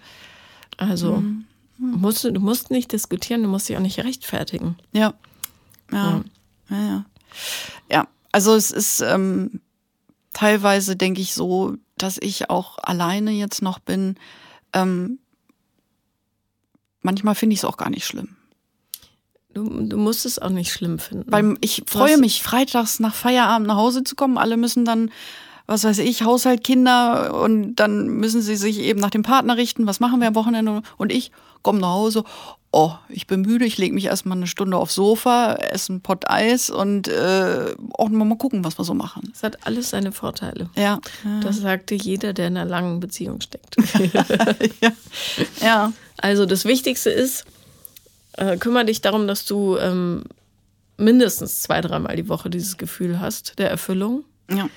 [0.77, 1.45] Also, mhm.
[1.79, 4.77] musst du, du musst nicht diskutieren, du musst dich auch nicht rechtfertigen.
[4.93, 5.15] Ja.
[5.91, 6.23] Ja.
[6.71, 7.05] Ja, ja.
[7.91, 8.07] ja.
[8.33, 9.61] Also es ist ähm,
[10.33, 14.17] teilweise, denke ich, so, dass ich auch alleine jetzt noch bin.
[14.73, 15.19] Ähm,
[17.03, 18.37] manchmal finde ich es auch gar nicht schlimm.
[19.53, 21.31] Du, du, musst es auch nicht schlimm finden.
[21.31, 24.39] Weil ich freue mich, freitags nach Feierabend nach Hause zu kommen.
[24.39, 25.11] Alle müssen dann,
[25.67, 29.89] was weiß ich, Haushalt, Kinder und dann müssen sie sich eben nach dem Partner richten.
[29.89, 30.83] Was machen wir am Wochenende?
[30.99, 32.23] Und ich komme nach Hause
[32.73, 36.29] oh, ich bin müde, ich lege mich erstmal eine Stunde aufs Sofa, esse einen Pott
[36.31, 39.33] Eis und äh, auch mal gucken, was wir so machen.
[39.35, 40.71] Es hat alles seine Vorteile.
[40.77, 41.01] Ja.
[41.43, 43.77] Das sagte jeder, der in einer langen Beziehung steckt.
[44.81, 44.93] ja.
[45.61, 45.93] ja.
[46.19, 47.45] Also das Wichtigste ist,
[48.35, 50.25] äh, kümmere dich darum, dass du ähm,
[50.97, 54.25] mindestens zwei, dreimal die Woche dieses Gefühl hast der Erfüllung.
[54.51, 54.69] Ja.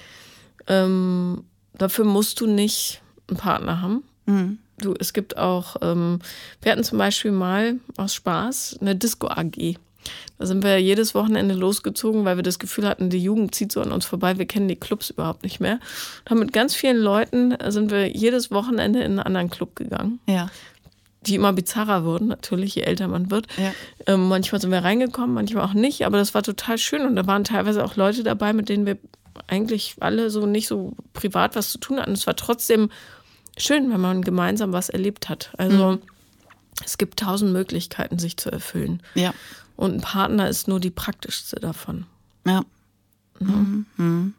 [0.68, 4.04] Ähm, dafür musst du nicht einen Partner haben.
[4.26, 4.58] Mhm.
[4.78, 6.20] Du, es gibt auch, ähm,
[6.62, 9.78] wir hatten zum Beispiel mal aus Spaß eine Disco-AG.
[10.38, 13.82] Da sind wir jedes Wochenende losgezogen, weil wir das Gefühl hatten, die Jugend zieht so
[13.82, 15.80] an uns vorbei, wir kennen die Clubs überhaupt nicht mehr.
[16.30, 20.20] Und mit ganz vielen Leuten sind wir jedes Wochenende in einen anderen Club gegangen.
[20.28, 20.50] Ja.
[21.22, 23.48] Die immer bizarrer wurden, natürlich, je älter man wird.
[23.58, 23.74] Ja.
[24.08, 27.26] Ähm, manchmal sind wir reingekommen, manchmal auch nicht, aber das war total schön und da
[27.28, 28.98] waren teilweise auch Leute dabei, mit denen wir
[29.48, 32.12] eigentlich alle so nicht so privat was zu tun hatten.
[32.12, 32.90] Es war trotzdem
[33.58, 35.52] schön, wenn man gemeinsam was erlebt hat.
[35.58, 36.02] Also mhm.
[36.84, 39.02] es gibt tausend Möglichkeiten, sich zu erfüllen.
[39.16, 39.34] Ja.
[39.76, 42.06] Und ein Partner ist nur die praktischste davon.
[42.46, 42.64] Ja.
[43.40, 43.86] Mhm.
[43.98, 44.34] Mhm.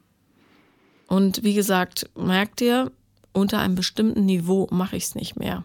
[1.06, 2.90] Und wie gesagt, merkt dir,
[3.32, 5.64] unter einem bestimmten Niveau mache ich es nicht mehr.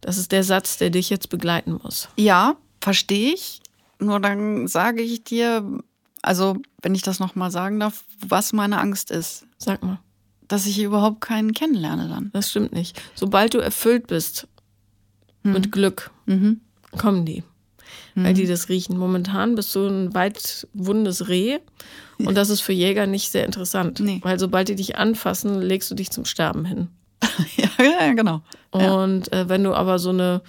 [0.00, 2.08] Das ist der Satz, der dich jetzt begleiten muss.
[2.16, 3.60] Ja, verstehe ich.
[3.98, 5.80] Nur dann sage ich dir,
[6.22, 9.46] also wenn ich das nochmal sagen darf, was meine Angst ist.
[9.58, 9.98] Sag mal.
[10.48, 12.30] Dass ich überhaupt keinen kennenlerne dann.
[12.32, 13.00] Das stimmt nicht.
[13.14, 14.46] Sobald du erfüllt bist
[15.42, 15.52] hm.
[15.52, 16.60] mit Glück, mhm.
[16.98, 17.42] kommen die.
[18.14, 18.24] Mhm.
[18.24, 18.98] Weil die das riechen.
[18.98, 21.58] Momentan bist du ein weit wundes Reh
[22.18, 24.00] und das ist für Jäger nicht sehr interessant.
[24.00, 24.20] Nee.
[24.22, 26.88] Weil sobald die dich anfassen, legst du dich zum Sterben hin.
[27.56, 28.42] ja, ja, genau.
[28.70, 30.42] Und äh, wenn du aber so eine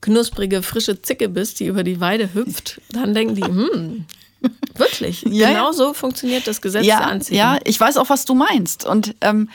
[0.00, 4.06] knusprige, frische Zicke bist, die über die Weide hüpft, dann denken die, hm,
[4.74, 7.38] wirklich, ja, genau so funktioniert das Gesetz ja, der Anziehung.
[7.38, 8.84] Ja, ich weiß auch, was du meinst.
[8.84, 9.48] Und ähm,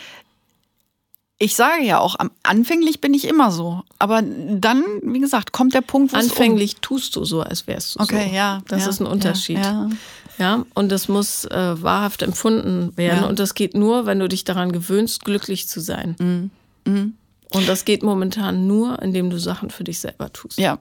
[1.41, 3.81] ich sage ja auch, anfänglich bin ich immer so.
[3.97, 7.95] Aber dann, wie gesagt, kommt der Punkt, wo Anfänglich um tust du so, als wärst
[7.95, 8.21] du okay, so.
[8.21, 8.61] Okay, ja.
[8.67, 9.57] Das ja, ist ein Unterschied.
[9.57, 9.89] Ja, ja.
[10.37, 13.23] ja und das muss äh, wahrhaft empfunden werden.
[13.23, 13.27] Ja.
[13.27, 16.15] Und das geht nur, wenn du dich daran gewöhnst, glücklich zu sein.
[16.19, 16.51] Mhm.
[16.85, 17.15] Mhm.
[17.53, 20.59] Und das geht momentan nur, indem du Sachen für dich selber tust.
[20.59, 20.77] Ja.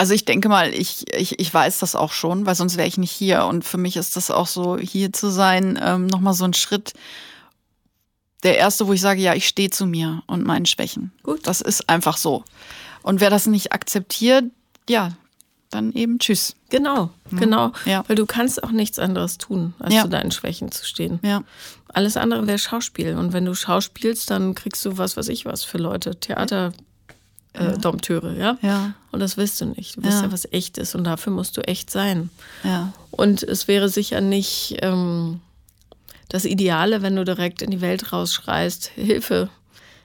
[0.00, 2.96] Also ich denke mal, ich, ich, ich weiß das auch schon, weil sonst wäre ich
[2.96, 3.44] nicht hier.
[3.44, 6.94] Und für mich ist das auch so, hier zu sein, ähm, nochmal so ein Schritt.
[8.42, 11.12] Der erste, wo ich sage, ja, ich stehe zu mir und meinen Schwächen.
[11.22, 11.46] Gut.
[11.46, 12.44] Das ist einfach so.
[13.02, 14.46] Und wer das nicht akzeptiert,
[14.88, 15.12] ja,
[15.68, 16.56] dann eben tschüss.
[16.70, 17.38] Genau, mhm.
[17.38, 17.72] genau.
[17.84, 18.02] Ja.
[18.08, 20.04] Weil du kannst auch nichts anderes tun, als ja.
[20.04, 21.20] zu deinen Schwächen zu stehen.
[21.22, 21.42] Ja.
[21.88, 23.18] Alles andere wäre Schauspiel.
[23.18, 26.18] Und wenn du schauspielst, dann kriegst du was, was ich was für Leute.
[26.18, 26.72] Theater.
[27.52, 28.58] Äh, Dompteure, ja?
[28.62, 28.94] ja.
[29.10, 29.96] Und das willst du nicht.
[29.96, 30.26] Du willst ja.
[30.26, 32.30] ja was Echtes und dafür musst du echt sein.
[32.62, 32.92] Ja.
[33.10, 35.40] Und es wäre sicher nicht ähm,
[36.28, 39.48] das Ideale, wenn du direkt in die Welt rausschreist, Hilfe,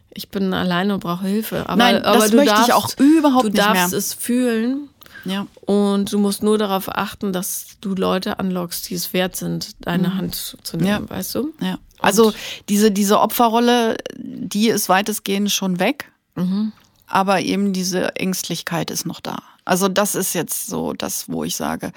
[0.09, 1.67] ich bin alleine und brauche Hilfe.
[1.69, 3.67] Aber, Nein, aber das möchte darfst, ich auch überhaupt nicht mehr.
[3.67, 4.89] Du darfst es fühlen
[5.25, 5.47] ja.
[5.61, 10.09] Und du musst nur darauf achten, dass du Leute anlockst, die es wert sind, deine
[10.09, 10.17] mhm.
[10.17, 11.09] Hand zu nehmen, ja.
[11.09, 11.53] weißt du?
[11.59, 11.79] Ja.
[11.99, 12.33] Also
[12.69, 16.11] diese, diese Opferrolle, die ist weitestgehend schon weg.
[16.35, 16.71] Mhm.
[17.07, 19.37] Aber eben diese Ängstlichkeit ist noch da.
[19.65, 21.91] Also das ist jetzt so das, wo ich sage,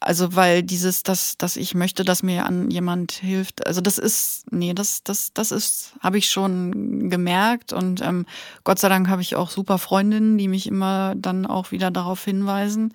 [0.00, 4.50] also weil dieses, dass, dass ich möchte, dass mir an jemand hilft, also das ist,
[4.50, 8.26] nee, das, das, das ist, habe ich schon gemerkt und ähm,
[8.64, 12.24] Gott sei Dank habe ich auch super Freundinnen, die mich immer dann auch wieder darauf
[12.24, 12.94] hinweisen.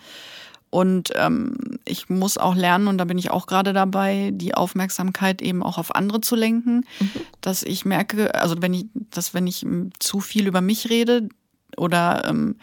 [0.69, 1.55] Und ähm,
[1.85, 5.77] ich muss auch lernen, und da bin ich auch gerade dabei, die Aufmerksamkeit eben auch
[5.77, 6.85] auf andere zu lenken.
[6.99, 7.11] Mhm.
[7.39, 9.65] Dass ich merke, also wenn ich, dass wenn ich
[9.99, 11.29] zu viel über mich rede
[11.77, 12.55] oder ähm,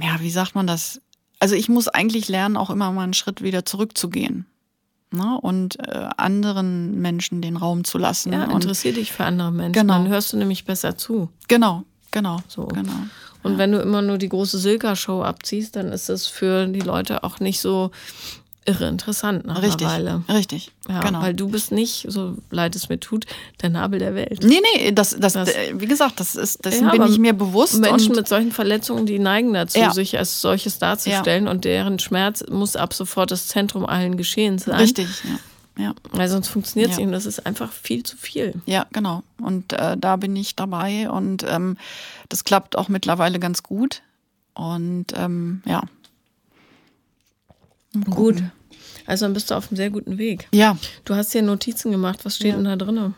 [0.00, 1.00] ja, wie sagt man das?
[1.38, 4.46] Also ich muss eigentlich lernen, auch immer mal einen Schritt wieder zurückzugehen.
[5.10, 5.38] Ne?
[5.40, 8.32] Und äh, anderen Menschen den Raum zu lassen.
[8.32, 9.72] Ja, interessier dich für andere Menschen.
[9.72, 9.94] Genau.
[9.94, 11.28] Dann hörst du nämlich besser zu.
[11.48, 12.38] Genau, genau.
[12.48, 12.66] So.
[12.66, 12.92] genau.
[13.42, 13.58] Und ja.
[13.58, 17.40] wenn du immer nur die große Silka-Show abziehst, dann ist das für die Leute auch
[17.40, 17.90] nicht so
[18.64, 20.38] irre interessant nach richtig, einer Weile.
[20.38, 21.20] Richtig, ja, genau.
[21.20, 23.26] Weil du bist nicht, so leid es mir tut,
[23.60, 24.40] der Nabel der Welt.
[24.42, 27.80] Nee, nee, das, das, das wie gesagt, das ist, dessen ja, bin ich mir bewusst.
[27.80, 29.92] Menschen mit solchen Verletzungen, die neigen dazu, ja.
[29.92, 34.76] sich als solches darzustellen und deren Schmerz muss ab sofort das Zentrum allen Geschehens sein.
[34.76, 35.38] Richtig, ja.
[35.78, 35.94] Ja.
[36.10, 37.06] Weil sonst funktioniert es ja.
[37.06, 37.14] nicht.
[37.14, 38.60] Das ist einfach viel zu viel.
[38.66, 39.22] Ja, genau.
[39.40, 41.78] Und äh, da bin ich dabei und ähm,
[42.28, 44.02] das klappt auch mittlerweile ganz gut.
[44.54, 45.82] Und ähm, ja,
[47.92, 48.42] Gut.
[49.06, 50.48] Also dann bist du auf einem sehr guten Weg.
[50.52, 50.76] Ja.
[51.04, 52.24] Du hast hier Notizen gemacht.
[52.24, 52.56] Was steht ja.
[52.56, 53.14] denn da drin?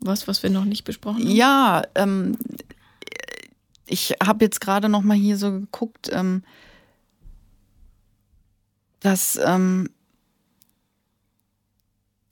[0.00, 1.30] Was, was wir noch nicht besprochen haben?
[1.30, 2.36] Ja, ähm,
[3.86, 6.44] ich habe jetzt gerade noch mal hier so geguckt, ähm,
[9.00, 9.90] dass ähm,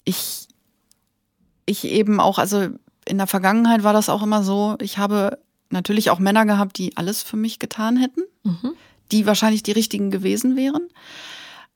[0.04, 0.48] ich,
[1.66, 2.68] ich eben auch, also
[3.06, 5.38] in der Vergangenheit war das auch immer so, ich habe
[5.70, 8.22] natürlich auch Männer gehabt, die alles für mich getan hätten.
[8.44, 8.74] Mhm
[9.12, 10.88] die wahrscheinlich die richtigen gewesen wären.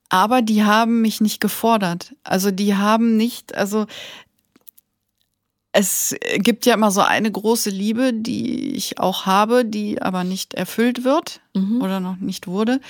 [0.08, 2.14] Aber die haben mich nicht gefordert.
[2.24, 3.86] Also die haben nicht, also
[5.72, 10.54] es gibt ja immer so eine große Liebe, die ich auch habe, die aber nicht
[10.54, 11.82] erfüllt wird mhm.
[11.82, 12.80] oder noch nicht wurde.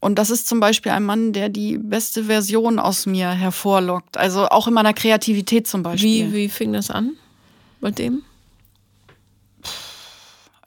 [0.00, 4.16] Und das ist zum Beispiel ein Mann, der die beste Version aus mir hervorlockt.
[4.16, 6.30] Also auch in meiner Kreativität zum Beispiel.
[6.30, 7.14] Wie, wie fing das an
[7.80, 8.22] bei dem?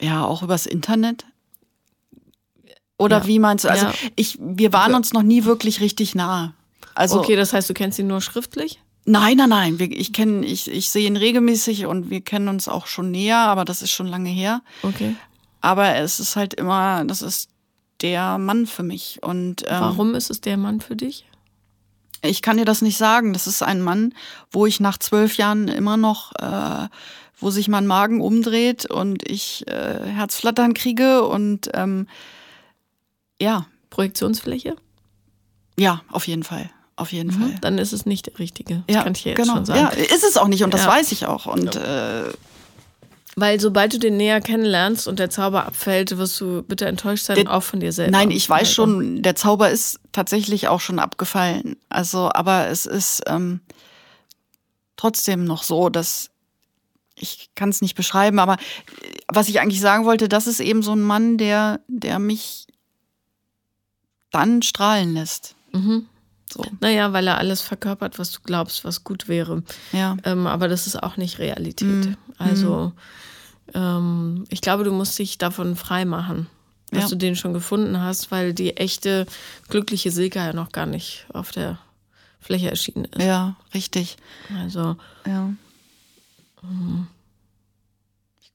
[0.02, 1.26] Ja, auch übers Internet.
[2.98, 3.28] Oder ja.
[3.28, 3.70] wie meinst du?
[3.70, 3.94] Also ja.
[4.16, 6.54] ich, wir waren uns noch nie wirklich richtig nah.
[6.96, 8.80] Also, okay, das heißt, du kennst ihn nur schriftlich?
[9.06, 9.78] Nein, nein, nein.
[9.80, 13.66] Ich kenne, ich, ich sehe ihn regelmäßig und wir kennen uns auch schon näher, aber
[13.66, 14.62] das ist schon lange her.
[14.82, 15.16] Okay.
[15.62, 17.50] Aber es ist halt immer, das ist
[18.02, 19.20] der Mann für mich.
[19.22, 21.26] Und ähm, warum ist es der Mann für dich?
[22.22, 23.32] Ich kann dir das nicht sagen.
[23.32, 24.14] Das ist ein Mann,
[24.52, 26.88] wo ich nach zwölf Jahren immer noch, äh,
[27.40, 32.08] wo sich mein Magen umdreht und ich äh, Herzflattern kriege und ähm,
[33.42, 33.68] ja.
[33.90, 34.76] Projektionsfläche?
[35.80, 36.70] Ja, auf jeden Fall.
[36.96, 37.42] auf jeden mhm.
[37.42, 37.56] Fall.
[37.62, 38.84] Dann ist es nicht der richtige.
[38.88, 39.56] Das ja, kann ich jetzt genau.
[39.56, 39.80] schon sagen.
[39.80, 40.90] Ja, ist es auch nicht und das ja.
[40.90, 41.46] weiß ich auch.
[41.46, 42.26] Und ja.
[42.26, 42.34] äh,
[43.36, 47.36] weil sobald du den näher kennenlernst und der Zauber abfällt, wirst du bitte enttäuscht sein,
[47.36, 48.12] der, auch von dir selbst.
[48.12, 48.74] Nein, ich weiß also.
[48.74, 51.76] schon, der Zauber ist tatsächlich auch schon abgefallen.
[51.88, 53.62] Also, aber es ist ähm,
[54.96, 56.32] trotzdem noch so, dass
[57.14, 58.58] ich kann es nicht beschreiben, aber
[59.28, 62.66] was ich eigentlich sagen wollte, das ist eben so ein Mann, der, der mich
[64.32, 65.56] dann strahlen lässt.
[65.74, 66.06] Mhm.
[66.52, 66.64] So.
[66.80, 69.64] Naja, weil er alles verkörpert, was du glaubst, was gut wäre.
[69.92, 70.16] Ja.
[70.24, 72.06] Ähm, aber das ist auch nicht Realität.
[72.06, 72.18] Mhm.
[72.38, 72.94] Also
[73.74, 76.48] ähm, ich glaube, du musst dich davon frei machen,
[76.92, 77.10] dass ja.
[77.10, 79.26] du den schon gefunden hast, weil die echte
[79.68, 81.80] glückliche Silke ja noch gar nicht auf der
[82.40, 83.26] Fläche erschienen ist.
[83.26, 84.16] Ja, richtig.
[84.58, 84.96] Also.
[85.26, 85.52] Ja.
[86.62, 87.08] Mhm.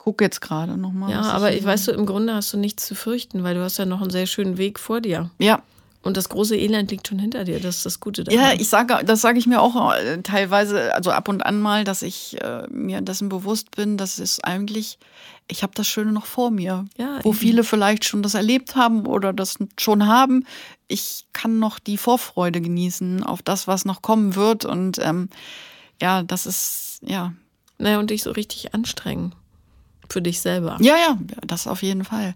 [0.03, 1.13] Gucke jetzt gerade nochmal.
[1.13, 3.79] Ja, aber ich weißt du, im Grunde hast du nichts zu fürchten, weil du hast
[3.79, 5.31] ja noch einen sehr schönen Weg vor dir.
[5.39, 5.63] Ja,
[6.03, 8.41] und das große Elend liegt schon hinter dir, das ist das Gute daran.
[8.41, 11.85] Ja, ich sage, das sage ich mir auch äh, teilweise, also ab und an mal,
[11.85, 14.99] dass ich äh, mir dessen bewusst bin, dass es eigentlich,
[15.47, 16.87] ich habe das Schöne noch vor mir.
[16.99, 17.39] Ja, wo eben.
[17.39, 20.45] viele vielleicht schon das erlebt haben oder das schon haben.
[20.89, 24.65] Ich kann noch die Vorfreude genießen auf das, was noch kommen wird.
[24.65, 25.29] Und ähm,
[26.01, 27.33] ja, das ist, ja.
[27.79, 29.37] Naja, und dich so richtig anstrengen.
[30.13, 30.77] Für dich selber.
[30.81, 32.35] Ja, ja, das auf jeden Fall.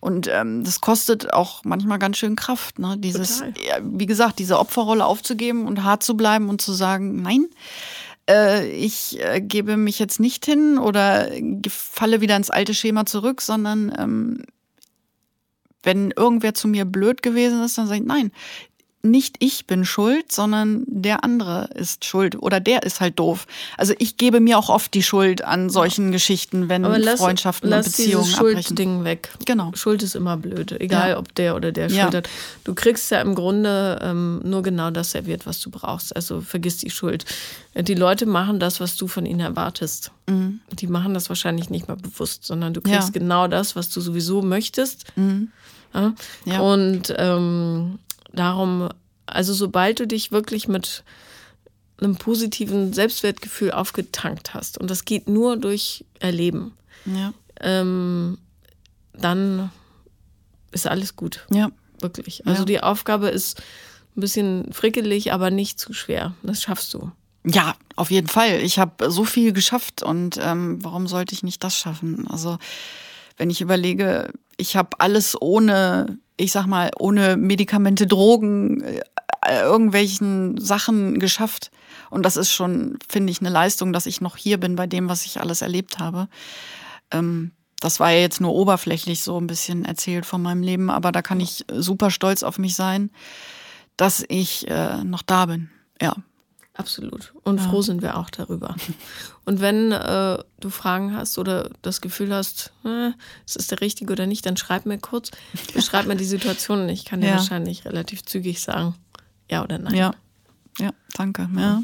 [0.00, 2.96] Und ähm, das kostet auch manchmal ganz schön Kraft, ne?
[2.98, 7.46] Dieses, ja, wie gesagt, diese Opferrolle aufzugeben und hart zu bleiben und zu sagen, nein,
[8.28, 11.28] äh, ich äh, gebe mich jetzt nicht hin oder
[11.68, 14.44] falle wieder ins alte Schema zurück, sondern ähm,
[15.82, 18.32] wenn irgendwer zu mir blöd gewesen ist, dann sage ich, nein,
[19.02, 23.46] nicht ich bin schuld, sondern der andere ist schuld oder der ist halt doof.
[23.76, 27.86] Also ich gebe mir auch oft die Schuld an solchen Geschichten, wenn lass, Freundschaften lass
[27.86, 29.30] und Beziehungen dieses Schuldding weg.
[29.44, 29.72] Genau.
[29.74, 31.18] Schuld ist immer blöd, egal ja.
[31.18, 32.02] ob der oder der ja.
[32.02, 32.28] Schuld hat.
[32.62, 36.14] Du kriegst ja im Grunde ähm, nur genau das serviert, was du brauchst.
[36.14, 37.24] Also vergiss die Schuld.
[37.74, 40.12] Die Leute machen das, was du von ihnen erwartest.
[40.28, 40.60] Mhm.
[40.70, 43.20] Die machen das wahrscheinlich nicht mal bewusst, sondern du kriegst ja.
[43.20, 45.06] genau das, was du sowieso möchtest.
[45.16, 45.50] Mhm.
[46.46, 46.60] Ja.
[46.60, 47.98] Und ähm,
[48.32, 48.88] darum,
[49.26, 51.04] also sobald du dich wirklich mit
[52.00, 56.72] einem positiven Selbstwertgefühl aufgetankt hast, und das geht nur durch Erleben,
[57.04, 57.32] ja.
[57.60, 58.38] ähm,
[59.12, 59.70] dann
[60.72, 61.46] ist alles gut.
[61.50, 61.70] Ja.
[62.00, 62.46] Wirklich.
[62.46, 62.66] Also ja.
[62.66, 63.62] die Aufgabe ist
[64.16, 66.34] ein bisschen frickelig, aber nicht zu schwer.
[66.42, 67.12] Das schaffst du.
[67.44, 68.60] Ja, auf jeden Fall.
[68.60, 72.26] Ich habe so viel geschafft und ähm, warum sollte ich nicht das schaffen?
[72.28, 72.58] Also
[73.36, 79.00] wenn ich überlege, ich habe alles ohne ich sag mal, ohne Medikamente, Drogen, äh,
[79.62, 81.70] irgendwelchen Sachen geschafft.
[82.10, 85.08] Und das ist schon, finde ich, eine Leistung, dass ich noch hier bin bei dem,
[85.08, 86.28] was ich alles erlebt habe.
[87.10, 91.10] Ähm, das war ja jetzt nur oberflächlich so ein bisschen erzählt von meinem Leben, aber
[91.10, 93.10] da kann ich super stolz auf mich sein,
[93.96, 95.70] dass ich äh, noch da bin.
[96.00, 96.14] Ja.
[96.74, 97.34] Absolut.
[97.42, 97.68] Und ja.
[97.68, 98.74] froh sind wir auch darüber.
[99.44, 103.08] Und wenn äh, du Fragen hast oder das Gefühl hast, äh,
[103.44, 105.30] ist es der richtige oder nicht, dann schreib mir kurz,
[105.74, 107.36] beschreib mir die Situation und ich kann dir ja.
[107.36, 108.94] wahrscheinlich relativ zügig sagen,
[109.50, 109.94] ja oder nein.
[109.94, 110.14] Ja,
[110.78, 111.48] ja danke.
[111.56, 111.82] Ja.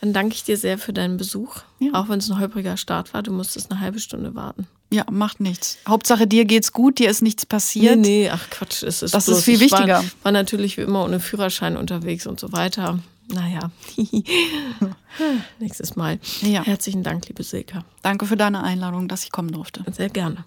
[0.00, 1.92] Dann danke ich dir sehr für deinen Besuch, ja.
[1.92, 3.22] auch wenn es ein holpriger Start war.
[3.22, 4.66] Du musstest eine halbe Stunde warten.
[4.92, 5.76] Ja, macht nichts.
[5.86, 7.98] Hauptsache dir geht's gut, dir ist nichts passiert.
[7.98, 9.98] Nee, nee, ach Quatsch, es ist Das bloß, ist viel wichtiger.
[9.98, 12.98] War, war natürlich wie immer ohne Führerschein unterwegs und so weiter.
[13.32, 13.70] Naja,
[15.58, 16.18] nächstes Mal.
[16.42, 16.64] Ja.
[16.64, 17.84] Herzlichen Dank, liebe Silke.
[18.02, 19.84] Danke für deine Einladung, dass ich kommen durfte.
[19.92, 20.44] Sehr gerne.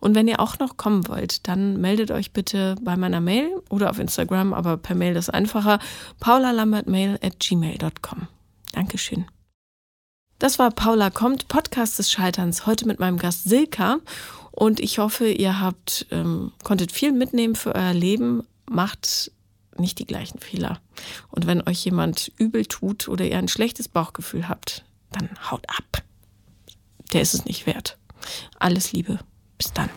[0.00, 3.90] Und wenn ihr auch noch kommen wollt, dann meldet euch bitte bei meiner Mail oder
[3.90, 5.78] auf Instagram, aber per Mail ist einfacher,
[6.20, 8.28] paulalambertmail at gmail.com.
[8.72, 9.26] Dankeschön.
[10.38, 13.98] Das war Paula kommt, Podcast des Scheiterns, heute mit meinem Gast Silka.
[14.50, 18.42] Und ich hoffe, ihr habt, ähm, konntet viel mitnehmen für euer Leben.
[18.68, 19.30] Macht
[19.80, 20.80] nicht die gleichen Fehler.
[21.28, 26.02] Und wenn euch jemand übel tut oder ihr ein schlechtes Bauchgefühl habt, dann haut ab.
[27.12, 27.98] Der ist es nicht wert.
[28.58, 29.18] Alles Liebe.
[29.58, 29.88] Bis dann.